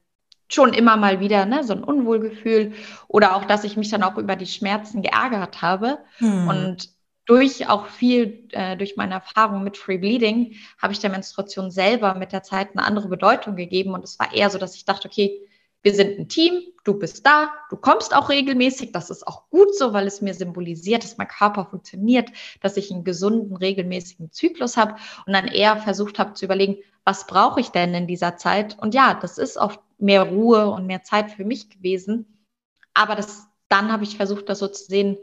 [0.48, 2.72] schon immer mal wieder ne, so ein Unwohlgefühl
[3.06, 5.98] oder auch, dass ich mich dann auch über die Schmerzen geärgert habe.
[6.18, 6.48] Hm.
[6.48, 6.90] Und
[7.26, 12.14] durch auch viel, äh, durch meine Erfahrung mit Free Bleeding, habe ich der Menstruation selber
[12.14, 13.92] mit der Zeit eine andere Bedeutung gegeben.
[13.92, 15.46] Und es war eher so, dass ich dachte, okay,
[15.82, 18.92] wir sind ein Team, du bist da, du kommst auch regelmäßig.
[18.92, 22.30] Das ist auch gut so, weil es mir symbolisiert, dass mein Körper funktioniert,
[22.62, 27.26] dass ich einen gesunden, regelmäßigen Zyklus habe und dann eher versucht habe zu überlegen, was
[27.26, 28.76] brauche ich denn in dieser Zeit?
[28.80, 32.46] Und ja, das ist oft mehr Ruhe und mehr Zeit für mich gewesen.
[32.94, 35.18] Aber das, dann habe ich versucht, das so zu sehen,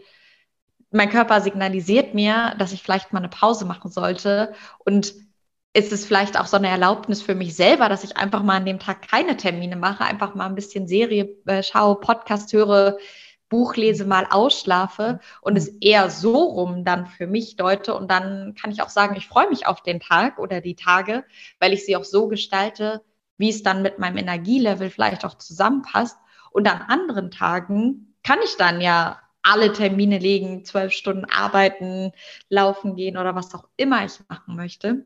[0.92, 5.14] mein Körper signalisiert mir, dass ich vielleicht mal eine Pause machen sollte und
[5.74, 8.66] ist es vielleicht auch so eine Erlaubnis für mich selber, dass ich einfach mal an
[8.66, 12.98] dem Tag keine Termine mache, einfach mal ein bisschen Serie äh, schaue, Podcast höre,
[13.50, 17.94] Buch lese, mal ausschlafe und es eher so rum dann für mich deute.
[17.94, 21.26] Und dann kann ich auch sagen, ich freue mich auf den Tag oder die Tage,
[21.60, 23.04] weil ich sie auch so gestalte,
[23.38, 26.18] wie es dann mit meinem Energielevel vielleicht auch zusammenpasst.
[26.52, 32.12] Und an anderen Tagen kann ich dann ja alle Termine legen, zwölf Stunden arbeiten,
[32.50, 35.06] laufen gehen oder was auch immer ich machen möchte.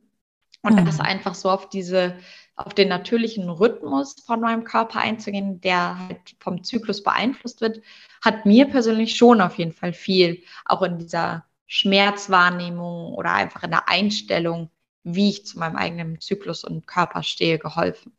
[0.61, 0.85] Und mhm.
[0.85, 2.17] das einfach so auf diese,
[2.55, 7.81] auf den natürlichen Rhythmus von meinem Körper einzugehen, der halt vom Zyklus beeinflusst wird,
[8.21, 13.71] hat mir persönlich schon auf jeden Fall viel, auch in dieser Schmerzwahrnehmung oder einfach in
[13.71, 14.69] der Einstellung,
[15.03, 18.13] wie ich zu meinem eigenen Zyklus und Körper stehe, geholfen.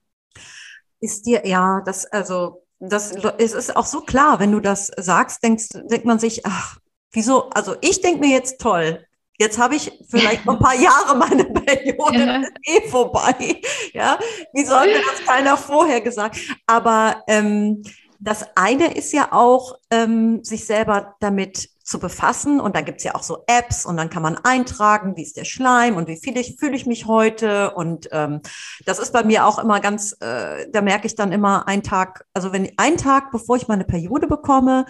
[1.00, 5.42] Ist dir, ja, das, also, das, es ist auch so klar, wenn du das sagst,
[5.42, 6.78] denkst, denkt man sich, ach,
[7.12, 9.04] wieso, also ich denke mir jetzt toll,
[9.40, 12.42] Jetzt habe ich vielleicht noch ein paar Jahre meine Periode, ja.
[12.66, 13.62] eh vorbei.
[13.94, 14.18] Ja,
[14.52, 16.36] wie soll mir das keiner vorher gesagt?
[16.66, 17.82] Aber ähm,
[18.18, 22.60] das eine ist ja auch, ähm, sich selber damit zu befassen.
[22.60, 25.36] Und da gibt es ja auch so Apps und dann kann man eintragen, wie ist
[25.36, 27.74] der Schleim und wie viel ich, fühle ich mich heute.
[27.74, 28.40] Und ähm,
[28.86, 32.24] das ist bei mir auch immer ganz, äh, da merke ich dann immer einen Tag,
[32.32, 34.86] also wenn ein Tag, bevor ich meine Periode bekomme,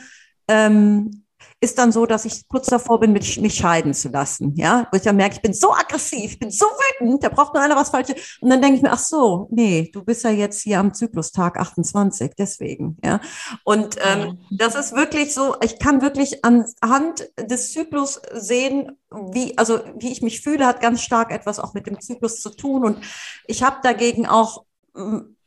[0.47, 1.25] ähm,
[1.63, 4.55] ist dann so, dass ich kurz davor bin, mich, mich scheiden zu lassen.
[4.57, 7.53] Ja, wo ich dann merke, ich bin so aggressiv, ich bin so wütend, da braucht
[7.53, 8.39] nur einer was Falsches.
[8.41, 11.59] Und dann denke ich mir, ach so, nee, du bist ja jetzt hier am Zyklustag
[11.59, 12.97] 28, deswegen.
[13.05, 13.21] Ja,
[13.65, 19.81] und ähm, das ist wirklich so, ich kann wirklich anhand des Zyklus sehen, wie, also
[19.99, 22.85] wie ich mich fühle, hat ganz stark etwas auch mit dem Zyklus zu tun.
[22.85, 22.99] Und
[23.47, 24.65] ich habe dagegen auch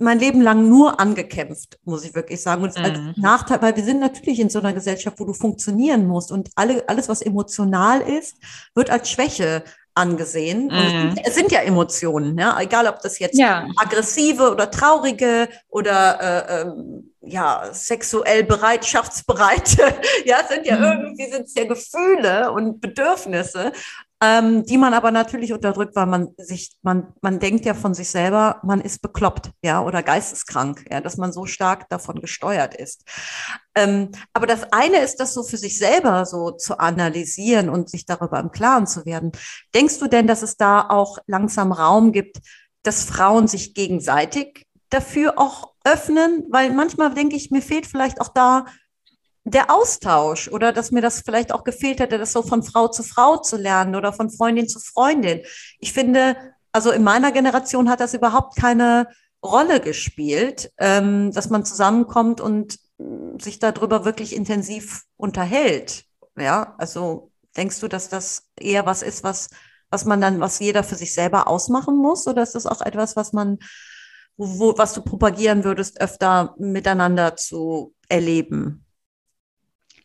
[0.03, 2.63] mein Leben lang nur angekämpft, muss ich wirklich sagen.
[2.63, 2.83] Und mhm.
[2.83, 6.49] als Nachteil, weil wir sind natürlich in so einer Gesellschaft, wo du funktionieren musst und
[6.55, 8.35] alle, alles, was emotional ist,
[8.75, 9.63] wird als Schwäche
[9.95, 10.65] angesehen.
[10.65, 11.15] Mhm.
[11.23, 12.59] Es, sind ja Emotionen, ja?
[12.59, 13.67] egal ob das jetzt ja.
[13.77, 19.93] aggressive oder traurige oder äh, ähm, ja, sexuell bereitschaftsbereite,
[20.25, 20.83] ja, sind ja mhm.
[20.83, 23.71] irgendwie sind es ja Gefühle und Bedürfnisse
[24.23, 28.09] ähm, die man aber natürlich unterdrückt, weil man sich, man, man denkt ja von sich
[28.09, 33.03] selber, man ist bekloppt, ja, oder geisteskrank, ja, dass man so stark davon gesteuert ist.
[33.75, 38.05] Ähm, aber das eine ist, das so für sich selber so zu analysieren und sich
[38.05, 39.33] darüber im Klaren zu werden.
[39.75, 42.37] Denkst du denn, dass es da auch langsam Raum gibt,
[42.83, 48.29] dass Frauen sich gegenseitig dafür auch öffnen, weil manchmal denke ich, mir fehlt vielleicht auch
[48.29, 48.65] da
[49.45, 53.03] der Austausch oder dass mir das vielleicht auch gefehlt hätte, das so von Frau zu
[53.03, 55.41] Frau zu lernen oder von Freundin zu Freundin.
[55.79, 56.37] Ich finde,
[56.71, 59.07] also in meiner Generation hat das überhaupt keine
[59.43, 66.05] Rolle gespielt, ähm, dass man zusammenkommt und mm, sich darüber wirklich intensiv unterhält.
[66.37, 69.49] Ja, also denkst du, dass das eher was ist, was,
[69.89, 72.27] was man dann, was jeder für sich selber ausmachen muss?
[72.27, 73.59] Oder ist das auch etwas, was man,
[74.37, 78.82] wo, was du propagieren würdest, öfter miteinander zu erleben?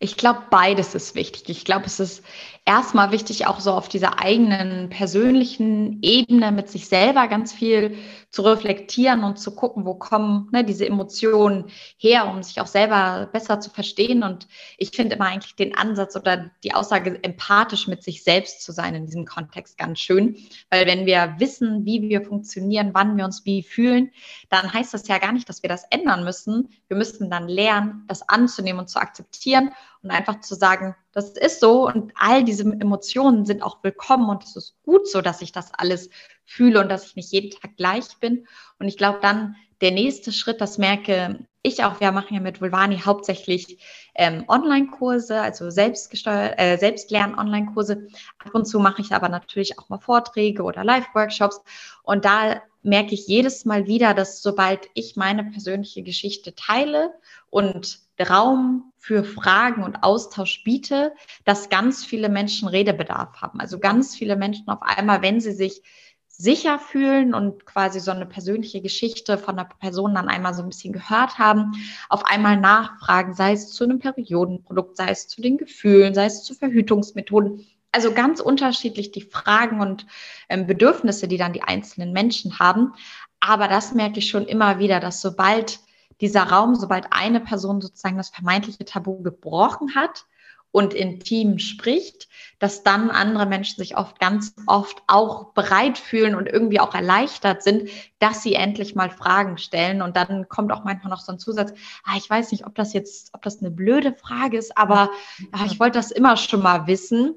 [0.01, 1.49] Ich glaube, beides ist wichtig.
[1.49, 2.25] Ich glaube, es ist
[2.65, 7.97] erstmal wichtig, auch so auf dieser eigenen persönlichen Ebene mit sich selber ganz viel
[8.31, 11.65] zu reflektieren und zu gucken, wo kommen ne, diese Emotionen
[11.97, 14.23] her, um sich auch selber besser zu verstehen.
[14.23, 18.73] Und ich finde immer eigentlich den Ansatz oder die Aussage, empathisch mit sich selbst zu
[18.73, 20.37] sein in diesem Kontext ganz schön.
[20.69, 24.11] Weil wenn wir wissen, wie wir funktionieren, wann wir uns wie fühlen,
[24.51, 26.69] dann heißt das ja gar nicht, dass wir das ändern müssen.
[26.89, 29.71] Wir müssen dann lernen, das anzunehmen und zu akzeptieren
[30.03, 34.45] und einfach zu sagen, das ist so und all diese Emotionen sind auch willkommen und
[34.45, 36.11] es ist gut so, dass ich das alles
[36.45, 38.47] fühle und dass ich nicht jeden Tag gleich bin.
[38.79, 42.61] Und ich glaube dann, der nächste Schritt, das merke ich auch, wir machen ja mit
[42.61, 43.79] Vulvani hauptsächlich
[44.15, 48.09] ähm, Online-Kurse, also selbstgesteuert, äh, Selbstlern-Online-Kurse.
[48.39, 51.61] Ab und zu mache ich aber natürlich auch mal Vorträge oder Live-Workshops.
[52.03, 57.13] Und da merke ich jedes Mal wieder, dass sobald ich meine persönliche Geschichte teile
[57.51, 63.61] und Raum für Fragen und Austausch biete, dass ganz viele Menschen Redebedarf haben.
[63.61, 65.83] Also ganz viele Menschen auf einmal, wenn sie sich
[66.29, 70.69] sicher fühlen und quasi so eine persönliche Geschichte von der Person dann einmal so ein
[70.69, 71.73] bisschen gehört haben,
[72.09, 76.45] auf einmal nachfragen, sei es zu einem Periodenprodukt, sei es zu den Gefühlen, sei es
[76.45, 77.67] zu Verhütungsmethoden.
[77.91, 80.07] Also ganz unterschiedlich die Fragen und
[80.49, 82.93] ähm, Bedürfnisse, die dann die einzelnen Menschen haben.
[83.41, 85.81] Aber das merke ich schon immer wieder, dass sobald
[86.21, 90.27] dieser Raum, sobald eine Person sozusagen das vermeintliche Tabu gebrochen hat
[90.71, 92.29] und intim spricht,
[92.59, 97.63] dass dann andere Menschen sich oft ganz oft auch bereit fühlen und irgendwie auch erleichtert
[97.63, 100.03] sind, dass sie endlich mal Fragen stellen.
[100.03, 101.73] Und dann kommt auch manchmal noch so ein Zusatz,
[102.05, 105.65] ah, ich weiß nicht, ob das jetzt, ob das eine blöde Frage ist, aber ja,
[105.67, 107.35] ich wollte das immer schon mal wissen.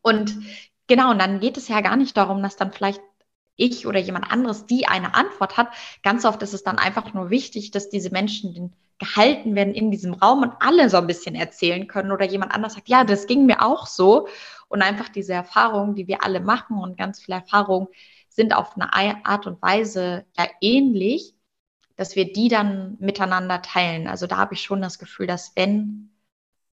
[0.00, 0.38] Und
[0.86, 3.00] genau, und dann geht es ja gar nicht darum, dass dann vielleicht
[3.56, 5.68] ich oder jemand anderes, die eine Antwort hat.
[6.02, 10.14] Ganz oft ist es dann einfach nur wichtig, dass diese Menschen gehalten werden in diesem
[10.14, 13.46] Raum und alle so ein bisschen erzählen können oder jemand anders sagt, ja, das ging
[13.46, 14.28] mir auch so.
[14.68, 17.88] Und einfach diese Erfahrungen, die wir alle machen und ganz viele Erfahrungen
[18.28, 18.92] sind auf eine
[19.26, 21.34] Art und Weise ja ähnlich,
[21.96, 24.08] dass wir die dann miteinander teilen.
[24.08, 26.10] Also da habe ich schon das Gefühl, dass wenn,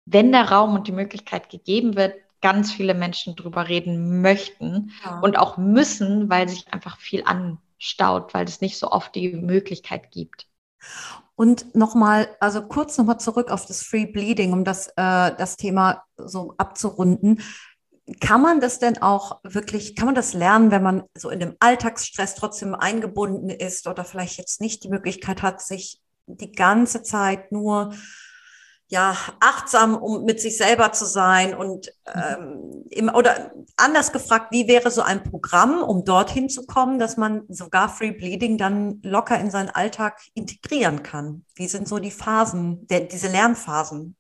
[0.07, 5.19] wenn der Raum und die Möglichkeit gegeben wird, ganz viele Menschen drüber reden möchten ja.
[5.21, 10.11] und auch müssen, weil sich einfach viel anstaut, weil es nicht so oft die Möglichkeit
[10.11, 10.47] gibt.
[11.37, 14.93] Und nochmal, also kurz nochmal zurück auf das Free Bleeding, um das, äh,
[15.39, 17.41] das Thema so abzurunden.
[18.21, 21.57] Kann man das denn auch wirklich, kann man das lernen, wenn man so in dem
[21.61, 27.53] Alltagsstress trotzdem eingebunden ist oder vielleicht jetzt nicht die Möglichkeit hat, sich die ganze Zeit
[27.53, 27.95] nur
[28.89, 34.69] ja, achtsam, um mit sich selber zu sein und ähm, im, oder anders gefragt, wie
[34.69, 39.39] wäre so ein Programm, um dorthin zu kommen, dass man sogar Free Bleeding dann locker
[39.41, 41.45] in seinen Alltag integrieren kann?
[41.55, 44.17] Wie sind so die Phasen, der, diese Lernphasen?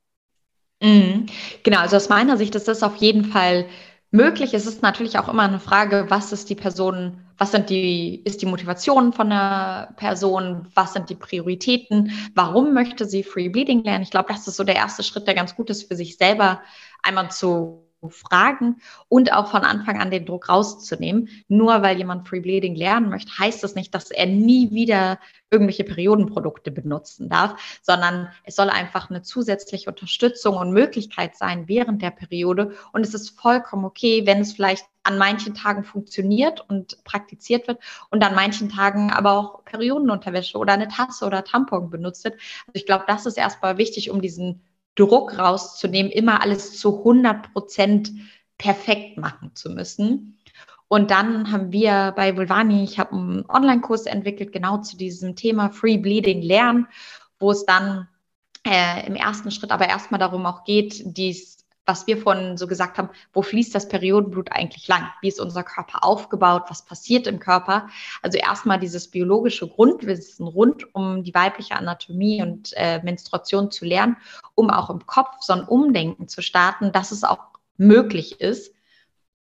[0.80, 1.26] Mhm.
[1.62, 3.66] Genau, also aus meiner Sicht ist das auf jeden Fall
[4.14, 4.54] möglich.
[4.54, 8.40] Es ist natürlich auch immer eine Frage, was ist die Person, was sind die, ist
[8.40, 14.04] die Motivation von der Person, was sind die Prioritäten, warum möchte sie Free Bleeding lernen?
[14.04, 16.62] Ich glaube, das ist so der erste Schritt, der ganz gut ist für sich selber
[17.02, 18.76] einmal zu fragen
[19.08, 21.28] und auch von Anfang an den Druck rauszunehmen.
[21.48, 25.18] Nur weil jemand Free Bleeding lernen möchte, heißt das nicht, dass er nie wieder
[25.50, 32.02] irgendwelche Periodenprodukte benutzen darf, sondern es soll einfach eine zusätzliche Unterstützung und Möglichkeit sein während
[32.02, 32.74] der Periode.
[32.92, 37.78] Und es ist vollkommen okay, wenn es vielleicht an manchen Tagen funktioniert und praktiziert wird
[38.10, 42.34] und an manchen Tagen aber auch Periodenunterwäsche oder eine Tasse oder Tampon benutzt wird.
[42.34, 44.62] Also ich glaube, das ist erstmal wichtig, um diesen
[44.94, 48.12] Druck rauszunehmen, immer alles zu 100 Prozent
[48.58, 50.38] perfekt machen zu müssen.
[50.88, 55.70] Und dann haben wir bei Vulvani, ich habe einen Online-Kurs entwickelt, genau zu diesem Thema
[55.70, 56.86] Free Bleeding lernen,
[57.38, 58.08] wo es dann
[58.66, 62.98] äh, im ersten Schritt aber erstmal darum auch geht, dies was wir vorhin so gesagt
[62.98, 65.08] haben, wo fließt das Periodenblut eigentlich lang?
[65.20, 66.64] Wie ist unser Körper aufgebaut?
[66.68, 67.88] Was passiert im Körper?
[68.22, 74.16] Also erstmal dieses biologische Grundwissen rund um die weibliche Anatomie und äh, Menstruation zu lernen,
[74.54, 77.40] um auch im Kopf so ein Umdenken zu starten, dass es auch
[77.76, 78.74] möglich ist.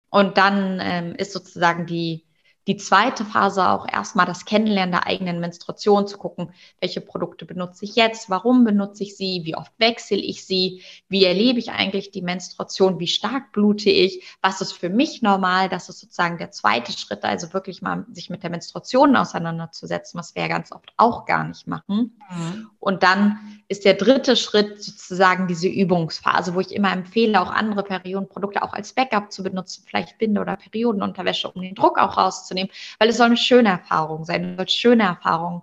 [0.10, 2.25] Und dann ähm, ist sozusagen die
[2.67, 7.86] die zweite Phase auch erstmal das Kennenlernen der eigenen Menstruation zu gucken, welche Produkte benutze
[7.86, 12.12] ich jetzt, warum benutze ich sie, wie oft wechsle ich sie, wie erlebe ich eigentlich
[12.12, 16.52] die Menstruation, wie stark blute ich, was ist für mich normal, das ist sozusagen der
[16.52, 20.94] zweite Schritt, also wirklich mal sich mit der Menstruation auseinanderzusetzen, was wir ja ganz oft
[20.98, 22.19] auch gar nicht machen.
[22.29, 22.69] Mhm.
[22.79, 27.83] Und dann ist der dritte Schritt sozusagen diese Übungsphase, wo ich immer empfehle, auch andere
[27.83, 32.50] Periodenprodukte auch als Backup zu benutzen, vielleicht Binde oder Periodenunterwäsche, um den Druck auch rauszunehmen
[32.52, 35.62] wahrzunehmen, weil es soll eine schöne Erfahrung sein, du sollst schöne Erfahrungen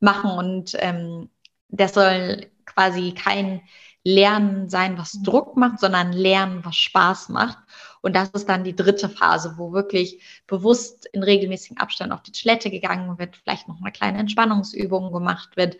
[0.00, 1.28] machen und ähm,
[1.68, 3.62] das soll quasi kein
[4.04, 7.58] Lernen sein, was Druck macht, sondern Lernen, was Spaß macht.
[8.00, 12.32] Und das ist dann die dritte Phase, wo wirklich bewusst in regelmäßigen Abstand auf die
[12.32, 15.76] Toilette gegangen wird, vielleicht noch eine kleine Entspannungsübung gemacht wird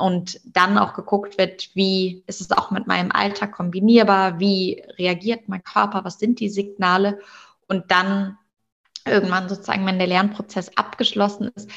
[0.00, 5.48] und dann auch geguckt wird, wie ist es auch mit meinem Alltag kombinierbar, wie reagiert
[5.48, 7.20] mein Körper, was sind die Signale
[7.68, 8.36] und dann
[9.10, 11.70] irgendwann sozusagen, wenn der Lernprozess abgeschlossen ist,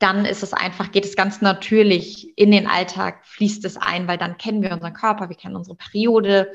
[0.00, 4.16] dann ist es einfach, geht es ganz natürlich in den Alltag, fließt es ein, weil
[4.16, 6.52] dann kennen wir unseren Körper, wir kennen unsere Periode,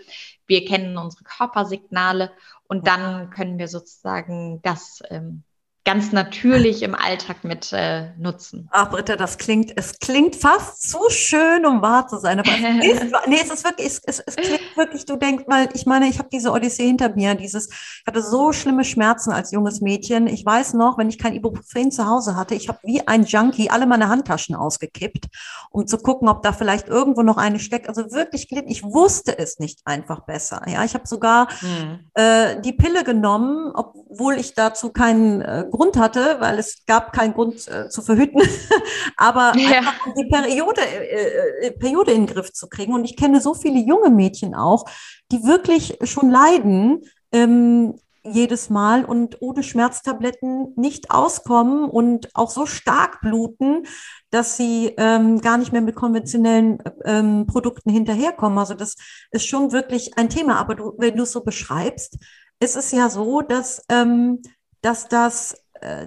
[0.48, 2.32] wir kennen unsere Körpersignale
[2.68, 5.44] und dann können wir sozusagen das ähm,
[5.86, 8.68] ganz natürlich im Alltag mit äh, nutzen.
[8.72, 12.40] Ach, Britta, das klingt, es klingt fast zu schön, um wahr zu sein.
[12.40, 15.70] Aber es ist, nee, es ist wirklich, es, es, es klingt wirklich, du denkst mal,
[15.74, 19.52] ich meine, ich habe diese Odyssee hinter mir, dieses, ich hatte so schlimme Schmerzen als
[19.52, 20.26] junges Mädchen.
[20.26, 23.70] Ich weiß noch, wenn ich kein Ibuprofen zu Hause hatte, ich habe wie ein Junkie
[23.70, 25.28] alle meine Handtaschen ausgekippt,
[25.70, 27.90] um zu gucken, ob da vielleicht irgendwo noch eine steckt.
[27.90, 30.64] Also wirklich, ich wusste es nicht einfach besser.
[30.68, 32.00] Ja, ich habe sogar hm.
[32.16, 37.34] äh, die Pille genommen, obwohl ich dazu keinen äh, Grund hatte, weil es gab keinen
[37.34, 38.42] Grund äh, zu verhüten,
[39.18, 39.80] aber ja.
[39.80, 42.94] einfach um die Periode, äh, äh, Periode in den Griff zu kriegen.
[42.94, 44.86] Und ich kenne so viele junge Mädchen auch,
[45.32, 47.02] die wirklich schon leiden,
[47.32, 47.96] ähm,
[48.26, 53.86] jedes Mal und ohne Schmerztabletten nicht auskommen und auch so stark bluten,
[54.32, 58.58] dass sie ähm, gar nicht mehr mit konventionellen ähm, Produkten hinterherkommen.
[58.58, 58.96] Also das
[59.32, 60.58] ist schon wirklich ein Thema.
[60.58, 62.18] Aber du, wenn du es so beschreibst,
[62.60, 64.42] ist es ja so, dass, ähm,
[64.82, 65.56] dass das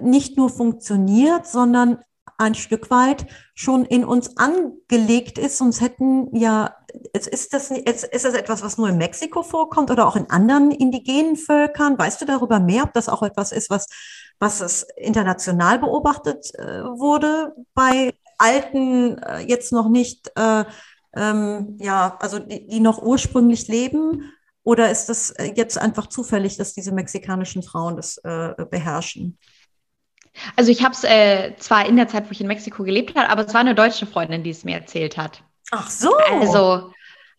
[0.01, 1.99] nicht nur funktioniert, sondern
[2.39, 5.57] ein Stück weit schon in uns angelegt ist.
[5.57, 6.73] Sonst hätten ja,
[7.13, 10.71] ist das, ist, ist das etwas, was nur in Mexiko vorkommt oder auch in anderen
[10.71, 11.99] indigenen Völkern?
[11.99, 13.87] Weißt du darüber mehr, ob das auch etwas ist, was,
[14.39, 20.63] was es international beobachtet äh, wurde bei alten, äh, jetzt noch nicht, äh,
[21.15, 24.31] ähm, ja, also die, die noch ursprünglich leben?
[24.63, 29.37] Oder ist das äh, jetzt einfach zufällig, dass diese mexikanischen Frauen das äh, beherrschen?
[30.55, 33.29] Also ich habe es äh, zwar in der Zeit, wo ich in Mexiko gelebt habe,
[33.29, 35.43] aber es war eine deutsche Freundin, die es mir erzählt hat.
[35.71, 36.15] Ach so.
[36.15, 36.91] Also,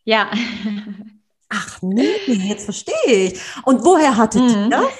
[0.05, 0.31] ja.
[1.49, 3.41] Ach nee, jetzt verstehe ich.
[3.65, 4.49] Und woher hattet mhm.
[4.49, 4.93] ihr das?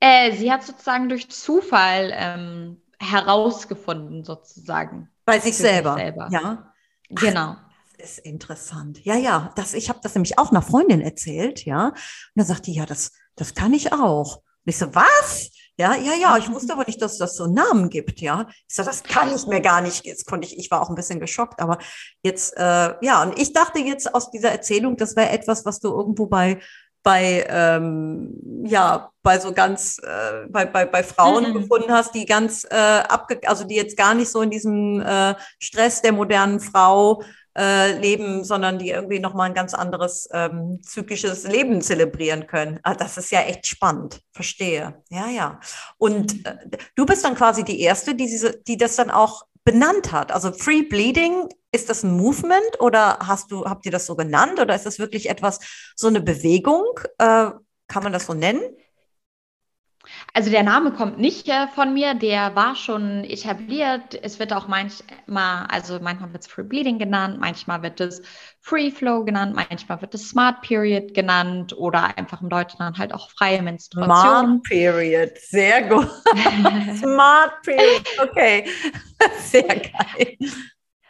[0.00, 5.08] Äh, sie hat sozusagen durch Zufall ähm, herausgefunden, sozusagen.
[5.24, 5.94] Bei sich selber.
[5.94, 6.28] sich selber.
[6.30, 6.72] Ja.
[7.10, 7.56] Genau.
[7.58, 9.04] Ach, das ist interessant.
[9.04, 9.52] Ja, ja.
[9.56, 11.88] Das, ich habe das nämlich auch einer Freundin erzählt, ja.
[11.88, 11.96] Und
[12.36, 14.36] da sagt die, ja, das, das kann ich auch.
[14.36, 15.50] Und ich so, was?
[15.78, 18.46] Ja, ja, ja, ich wusste aber nicht, dass das so einen Namen gibt, ja.
[18.68, 20.04] Ich sage, das kann ich mir gar nicht.
[20.04, 21.78] Jetzt konnte ich, ich war auch ein bisschen geschockt, aber
[22.24, 25.88] jetzt, äh, ja, und ich dachte jetzt aus dieser Erzählung, das wäre etwas, was du
[25.88, 26.58] irgendwo bei,
[27.04, 31.60] bei, ähm, ja, bei so ganz, äh, bei, bei, bei Frauen mhm.
[31.60, 35.36] gefunden hast, die ganz äh, abge, also die jetzt gar nicht so in diesem äh,
[35.60, 37.22] Stress der modernen Frau
[37.58, 42.78] äh, leben, sondern die irgendwie nochmal ein ganz anderes ähm, zyklisches Leben zelebrieren können.
[42.84, 44.20] Ah, das ist ja echt spannend.
[44.32, 45.02] Verstehe.
[45.10, 45.60] Ja, ja.
[45.98, 46.56] Und äh,
[46.94, 50.32] du bist dann quasi die Erste, die, diese, die das dann auch benannt hat.
[50.32, 54.58] Also Free Bleeding, ist das ein Movement oder hast du, habt ihr das so genannt
[54.58, 55.58] oder ist das wirklich etwas,
[55.96, 56.84] so eine Bewegung?
[57.18, 57.50] Äh,
[57.88, 58.62] kann man das so nennen?
[60.34, 64.18] Also der Name kommt nicht äh, von mir, der war schon etabliert.
[64.22, 68.22] Es wird auch manchmal, also manchmal wird es Free Bleeding genannt, manchmal wird es
[68.60, 73.12] Free Flow genannt, manchmal wird es Smart Period genannt oder einfach im Deutschen dann halt
[73.12, 74.60] auch freie Menstruation.
[74.60, 76.08] Smart Period, sehr gut.
[76.98, 78.64] Smart Period, okay,
[79.40, 80.36] sehr geil.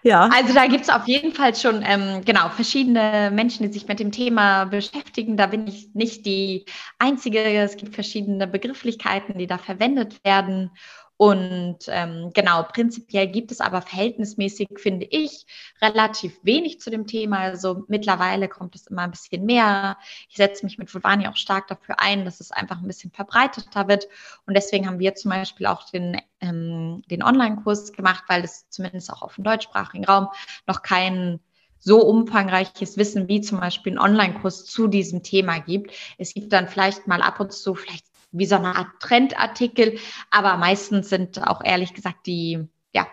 [0.03, 0.29] Ja.
[0.33, 3.99] Also da gibt es auf jeden Fall schon ähm, genau verschiedene Menschen, die sich mit
[3.99, 5.37] dem Thema beschäftigen.
[5.37, 6.67] Da bin ich nicht die
[6.99, 7.41] Einzige.
[7.41, 10.71] Es gibt verschiedene Begrifflichkeiten, die da verwendet werden.
[11.19, 15.47] Und ähm, genau, prinzipiell gibt es aber verhältnismäßig, finde ich,
[15.83, 17.39] relativ wenig zu dem Thema.
[17.39, 19.99] Also mittlerweile kommt es immer ein bisschen mehr.
[20.29, 23.89] Ich setze mich mit Vulvani auch stark dafür ein, dass es einfach ein bisschen verbreiteter
[23.89, 24.07] wird.
[24.47, 29.13] Und deswegen haben wir zum Beispiel auch den, ähm, den Online-Kurs gemacht, weil es zumindest
[29.13, 30.29] auch auf dem deutschsprachigen Raum
[30.69, 31.41] noch kein
[31.81, 35.93] so umfangreiches Wissen wie zum Beispiel ein Online-Kurs zu diesem Thema gibt.
[36.17, 39.99] Es gibt dann vielleicht mal ab und zu vielleicht wie so eine Art Trendartikel,
[40.31, 43.07] aber meistens sind auch ehrlich gesagt die, ja,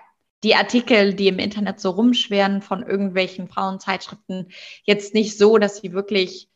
[0.44, 4.52] die Artikel, die im Internet so rumschweren von irgendwelchen Frauenzeitschriften,
[4.84, 6.50] jetzt nicht so, dass sie wirklich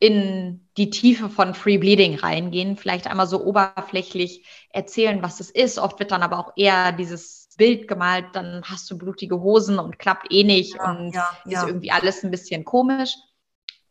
[0.00, 5.78] in die Tiefe von Free Bleeding reingehen, vielleicht einmal so oberflächlich erzählen, was es ist.
[5.78, 9.98] Oft wird dann aber auch eher dieses Bild gemalt, dann hast du blutige Hosen und
[9.98, 11.66] klappt eh nicht ja, und ja, ist ja.
[11.66, 13.14] irgendwie alles ein bisschen komisch.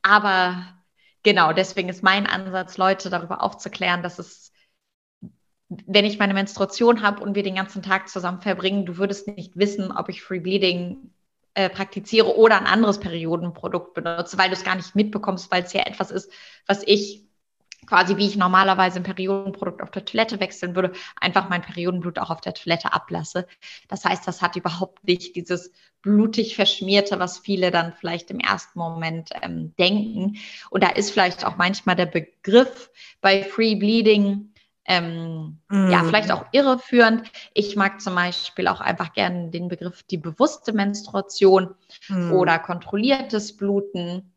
[0.02, 0.79] Aber
[1.24, 4.52] genau, deswegen ist mein Ansatz, Leute darüber aufzuklären, dass es,
[5.70, 9.58] wenn ich meine Menstruation habe und wir den ganzen Tag zusammen verbringen, du würdest nicht
[9.58, 11.14] wissen, ob ich Free Bleeding
[11.54, 15.74] äh, praktiziere oder ein anderes Periodenprodukt benutze, weil du es gar nicht mitbekommst, weil es
[15.74, 16.32] ja etwas ist,
[16.66, 17.29] was ich
[17.86, 22.30] quasi wie ich normalerweise ein Periodenprodukt auf der Toilette wechseln würde, einfach mein Periodenblut auch
[22.30, 23.48] auf der Toilette ablasse.
[23.88, 25.72] Das heißt, das hat überhaupt nicht dieses
[26.02, 30.38] blutig verschmierte, was viele dann vielleicht im ersten Moment ähm, denken.
[30.70, 32.90] Und da ist vielleicht auch manchmal der Begriff
[33.22, 34.54] bei Free Bleeding
[34.90, 35.92] ähm, mm.
[35.92, 37.32] ja, vielleicht auch irreführend.
[37.54, 41.76] Ich mag zum Beispiel auch einfach gerne den Begriff die bewusste Menstruation
[42.08, 42.32] mm.
[42.32, 44.34] oder kontrolliertes Bluten.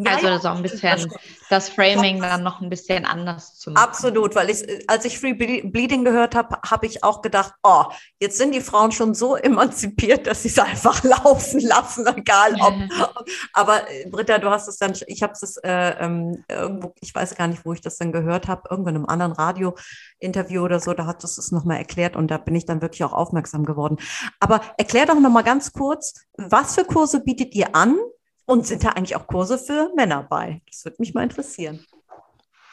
[0.00, 1.12] Ja, also ja, so ein bisschen
[1.50, 3.84] das Framing dann noch ein bisschen anders zu machen.
[3.84, 7.84] Absolut, weil ich, als ich Free Bleeding gehört habe, habe ich auch gedacht, oh,
[8.20, 12.74] jetzt sind die Frauen schon so emanzipiert, dass sie es einfach laufen lassen, egal ob.
[13.52, 17.34] Aber äh, Britta, du hast es dann, ich habe es äh, ähm, irgendwo, ich weiß
[17.34, 20.94] gar nicht, wo ich das dann gehört habe, irgendwo in einem anderen Radio-Interview oder so,
[20.94, 23.96] da hat es es nochmal erklärt und da bin ich dann wirklich auch aufmerksam geworden.
[24.38, 27.96] Aber erklär doch nochmal ganz kurz, was für Kurse bietet ihr an?
[28.48, 30.62] Und sind da eigentlich auch Kurse für Männer bei?
[30.68, 31.84] Das würde mich mal interessieren.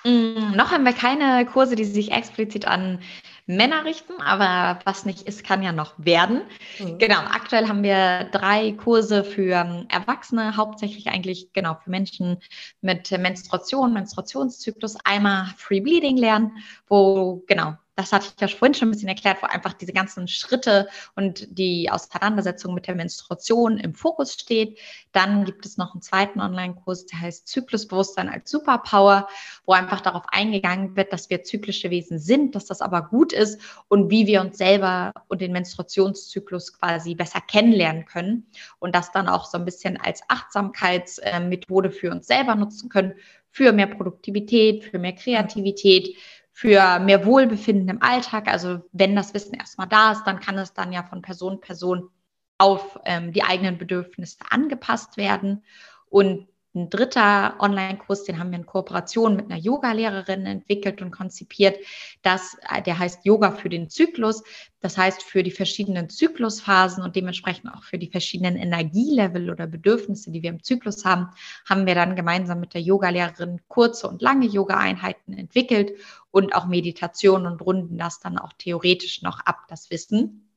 [0.05, 2.99] Mm, noch haben wir keine Kurse, die sich explizit an
[3.45, 6.43] Männer richten, aber was nicht ist, kann ja noch werden.
[6.79, 6.97] Mhm.
[6.97, 12.37] Genau, aktuell haben wir drei Kurse für ähm, Erwachsene, hauptsächlich eigentlich genau für Menschen
[12.79, 14.95] mit Menstruation, Menstruationszyklus.
[15.03, 16.53] Einmal Free Bleeding lernen,
[16.87, 20.27] wo genau das hatte ich ja vorhin schon ein bisschen erklärt, wo einfach diese ganzen
[20.27, 24.79] Schritte und die Auseinandersetzung mit der Menstruation im Fokus steht.
[25.13, 29.29] Dann gibt es noch einen zweiten Online-Kurs, der heißt Zyklusbewusstsein als Superpower,
[29.65, 33.61] wo einfach darauf eingegangen wird, dass wir zyklische Wesen sind, dass das aber gut ist
[33.87, 38.45] und wie wir uns selber und den Menstruationszyklus quasi besser kennenlernen können
[38.79, 43.13] und das dann auch so ein bisschen als Achtsamkeitsmethode für uns selber nutzen können,
[43.55, 46.17] für mehr Produktivität, für mehr Kreativität,
[46.57, 48.47] für mehr Wohlbefinden im Alltag.
[48.47, 51.59] Also wenn das Wissen erstmal da ist, dann kann es dann ja von Person zu
[51.59, 52.09] Person
[52.57, 55.65] auf ähm, die eigenen Bedürfnisse angepasst werden.
[56.09, 61.77] Und ein dritter Online-Kurs, den haben wir in Kooperation mit einer Yoga-Lehrerin entwickelt und konzipiert.
[62.21, 64.43] Das, äh, der heißt Yoga für den Zyklus.
[64.81, 70.31] Das heißt, für die verschiedenen Zyklusphasen und dementsprechend auch für die verschiedenen Energielevel oder Bedürfnisse,
[70.31, 71.29] die wir im Zyklus haben,
[71.67, 75.93] haben wir dann gemeinsam mit der Yoga-Lehrerin kurze und lange Yoga-Einheiten entwickelt
[76.29, 80.51] und auch Meditationen und runden das dann auch theoretisch noch ab, das Wissen.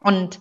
[0.00, 0.40] Und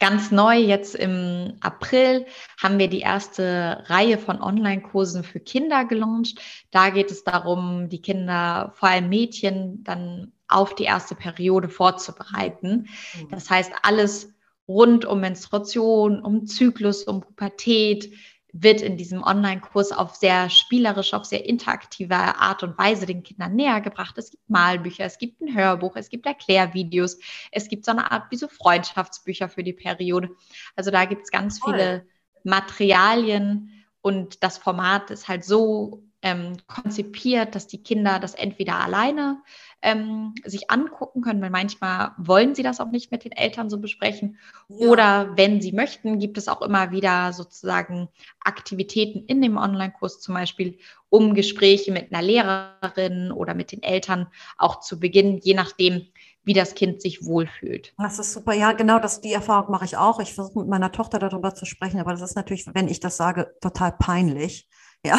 [0.00, 2.24] Ganz neu jetzt im April
[2.60, 6.40] haben wir die erste Reihe von Online-Kursen für Kinder gelauncht.
[6.70, 12.88] Da geht es darum, die Kinder, vor allem Mädchen, dann auf die erste Periode vorzubereiten.
[13.14, 13.28] Mhm.
[13.30, 14.32] Das heißt, alles
[14.66, 18.14] rund um Menstruation, um Zyklus, um Pubertät,
[18.52, 23.54] wird in diesem Online-Kurs auf sehr spielerische, auf sehr interaktive Art und Weise den Kindern
[23.54, 24.18] näher gebracht.
[24.18, 27.18] Es gibt Malbücher, es gibt ein Hörbuch, es gibt Erklärvideos,
[27.52, 30.30] es gibt so eine Art wie so Freundschaftsbücher für die Periode.
[30.76, 31.72] Also da gibt es ganz Toll.
[31.72, 32.06] viele
[32.44, 39.42] Materialien und das Format ist halt so ähm, konzipiert, dass die Kinder das entweder alleine
[39.82, 43.78] ähm, sich angucken können, weil manchmal wollen sie das auch nicht mit den Eltern so
[43.78, 44.38] besprechen.
[44.68, 44.88] Ja.
[44.88, 48.08] Oder wenn sie möchten, gibt es auch immer wieder sozusagen
[48.44, 54.26] Aktivitäten in dem Online-Kurs zum Beispiel, um Gespräche mit einer Lehrerin oder mit den Eltern
[54.58, 56.06] auch zu beginnen, je nachdem,
[56.44, 57.94] wie das Kind sich wohlfühlt.
[57.98, 58.54] Das ist super.
[58.54, 60.20] Ja, genau, das, die Erfahrung mache ich auch.
[60.20, 63.16] Ich versuche mit meiner Tochter darüber zu sprechen, aber das ist natürlich, wenn ich das
[63.16, 64.66] sage, total peinlich.
[65.06, 65.18] Ja,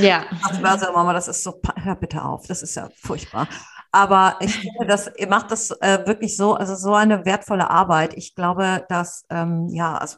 [0.00, 0.24] ja.
[0.64, 3.46] Also, Mama, das ist so, hör bitte auf, das ist ja furchtbar.
[3.92, 8.14] Aber ich finde, dass ihr macht das äh, wirklich so, also so eine wertvolle Arbeit.
[8.14, 10.16] Ich glaube, dass, ähm, ja, also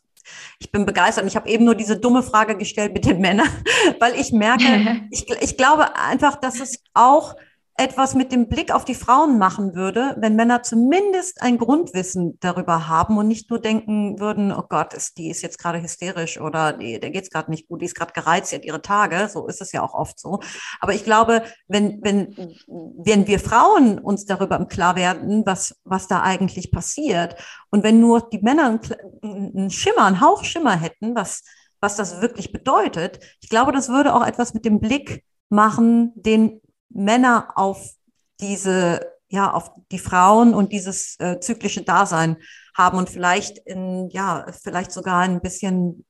[0.58, 1.24] ich bin begeistert.
[1.24, 3.48] Und ich habe eben nur diese dumme Frage gestellt mit den Männern,
[4.00, 7.34] weil ich merke, ich, ich glaube einfach, dass es auch
[7.76, 12.86] etwas mit dem Blick auf die Frauen machen würde, wenn Männer zumindest ein Grundwissen darüber
[12.86, 16.76] haben und nicht nur denken würden, oh Gott, ist, die ist jetzt gerade hysterisch oder
[16.76, 19.46] nee, der geht's gerade nicht gut, die ist gerade gereizt, sie hat ihre Tage, so
[19.46, 20.40] ist es ja auch oft so.
[20.80, 26.08] Aber ich glaube, wenn, wenn, wenn wir Frauen uns darüber im Klar werden, was, was
[26.08, 27.36] da eigentlich passiert
[27.70, 28.80] und wenn nur die Männer
[29.22, 31.42] einen Schimmer, einen Hauchschimmer hätten, was,
[31.80, 36.60] was das wirklich bedeutet, ich glaube, das würde auch etwas mit dem Blick machen, den
[36.94, 37.94] Männer auf
[38.40, 42.36] diese, ja, auf die Frauen und dieses äh, zyklische Dasein
[42.76, 46.04] haben und vielleicht in, ja, vielleicht sogar ein bisschen,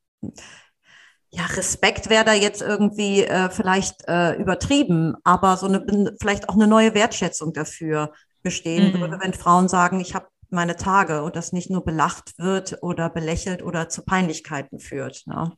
[1.30, 6.54] ja, Respekt wäre da jetzt irgendwie äh, vielleicht äh, übertrieben, aber so eine, vielleicht auch
[6.54, 8.12] eine neue Wertschätzung dafür
[8.42, 9.00] bestehen mhm.
[9.00, 13.08] würde, wenn Frauen sagen, ich habe meine Tage und das nicht nur belacht wird oder
[13.08, 15.22] belächelt oder zu Peinlichkeiten führt.
[15.26, 15.52] Ne?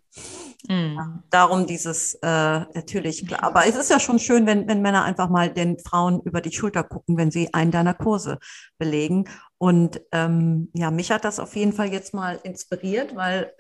[0.69, 1.23] Mm.
[1.31, 3.43] Darum dieses äh, natürlich klar.
[3.43, 6.53] Aber es ist ja schon schön, wenn, wenn Männer einfach mal den Frauen über die
[6.53, 8.39] Schulter gucken, wenn sie einen deiner Kurse
[8.79, 9.29] belegen.
[9.59, 13.53] Und ähm, ja, mich hat das auf jeden Fall jetzt mal inspiriert, weil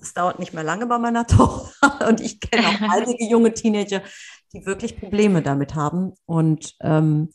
[0.00, 4.02] es dauert nicht mehr lange bei meiner Tochter und ich kenne auch einige junge Teenager,
[4.52, 7.30] die wirklich Probleme damit haben und ähm,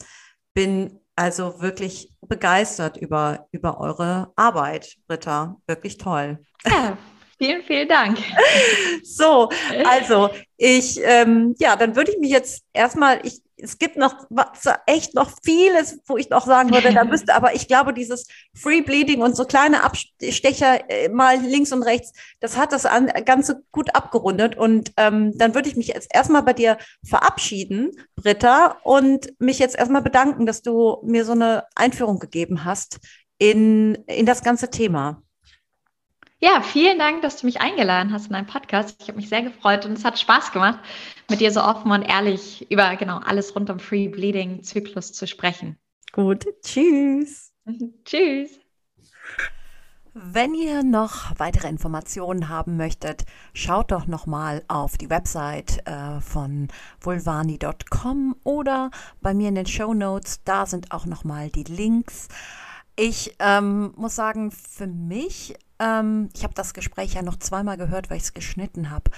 [0.53, 5.57] bin also wirklich begeistert über, über eure Arbeit, Britta.
[5.65, 6.39] Wirklich toll.
[6.65, 6.97] Ja,
[7.37, 8.19] vielen, vielen Dank.
[9.03, 9.49] So,
[9.85, 14.27] also ich, ähm, ja, dann würde ich mich jetzt erstmal, ich es gibt noch
[14.85, 18.81] echt noch vieles, wo ich noch sagen würde, da müsste, aber ich glaube, dieses Free
[18.81, 22.87] Bleeding und so kleine Abstecher äh, mal links und rechts, das hat das
[23.25, 24.57] Ganze gut abgerundet.
[24.57, 29.75] Und ähm, dann würde ich mich jetzt erstmal bei dir verabschieden, Britta, und mich jetzt
[29.75, 32.99] erstmal bedanken, dass du mir so eine Einführung gegeben hast
[33.39, 35.23] in, in das ganze Thema.
[36.39, 38.95] Ja, vielen Dank, dass du mich eingeladen hast in deinen Podcast.
[39.01, 40.79] Ich habe mich sehr gefreut und es hat Spaß gemacht,
[41.29, 45.25] mit dir so offen und ehrlich über genau alles rund um Free Bleeding Zyklus zu
[45.25, 45.79] sprechen.
[46.11, 47.53] Gut, tschüss.
[48.05, 48.59] tschüss.
[50.13, 53.23] Wenn ihr noch weitere Informationen haben möchtet,
[53.53, 56.67] schaut doch noch mal auf die Website äh, von
[57.01, 60.43] vulvani.com oder bei mir in den Show Notes.
[60.43, 62.27] Da sind auch noch mal die Links.
[62.95, 68.09] Ich ähm, muss sagen, für mich ähm, ich habe das Gespräch ja noch zweimal gehört,
[68.09, 69.11] weil ich es geschnitten habe.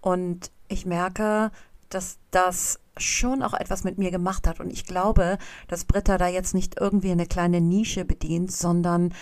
[0.00, 1.50] Und ich merke,
[1.88, 4.60] dass das schon auch etwas mit mir gemacht hat.
[4.60, 5.38] Und ich glaube,
[5.68, 9.14] dass Britta da jetzt nicht irgendwie eine kleine Nische bedient, sondern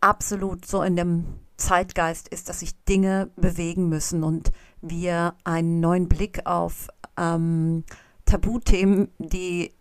[0.00, 4.52] absolut so in dem Zeitgeist ist, dass sich Dinge bewegen müssen und
[4.82, 7.84] wir einen neuen Blick auf ähm,
[8.26, 9.72] Tabuthemen, die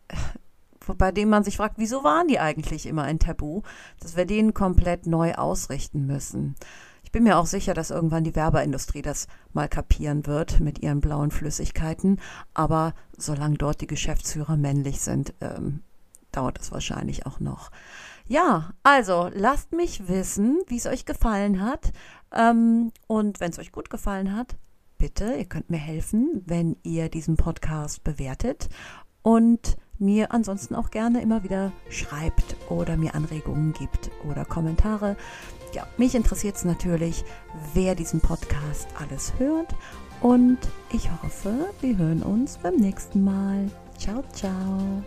[0.93, 3.61] bei dem man sich fragt, wieso waren die eigentlich immer ein Tabu,
[3.99, 6.55] dass wir den komplett neu ausrichten müssen.
[7.03, 11.01] Ich bin mir auch sicher, dass irgendwann die Werbeindustrie das mal kapieren wird mit ihren
[11.01, 12.19] blauen Flüssigkeiten,
[12.53, 15.81] aber solange dort die Geschäftsführer männlich sind, ähm,
[16.31, 17.71] dauert es wahrscheinlich auch noch.
[18.27, 21.93] Ja, also lasst mich wissen, wie es euch gefallen hat.
[22.33, 24.57] Ähm, und wenn es euch gut gefallen hat,
[24.97, 28.67] bitte, ihr könnt mir helfen, wenn ihr diesen Podcast bewertet
[29.21, 35.15] und mir ansonsten auch gerne immer wieder schreibt oder mir Anregungen gibt oder Kommentare.
[35.73, 37.25] Ja, mich interessiert es natürlich,
[37.73, 39.75] wer diesen Podcast alles hört
[40.21, 40.57] und
[40.91, 43.69] ich hoffe, wir hören uns beim nächsten Mal.
[43.97, 45.03] Ciao, ciao.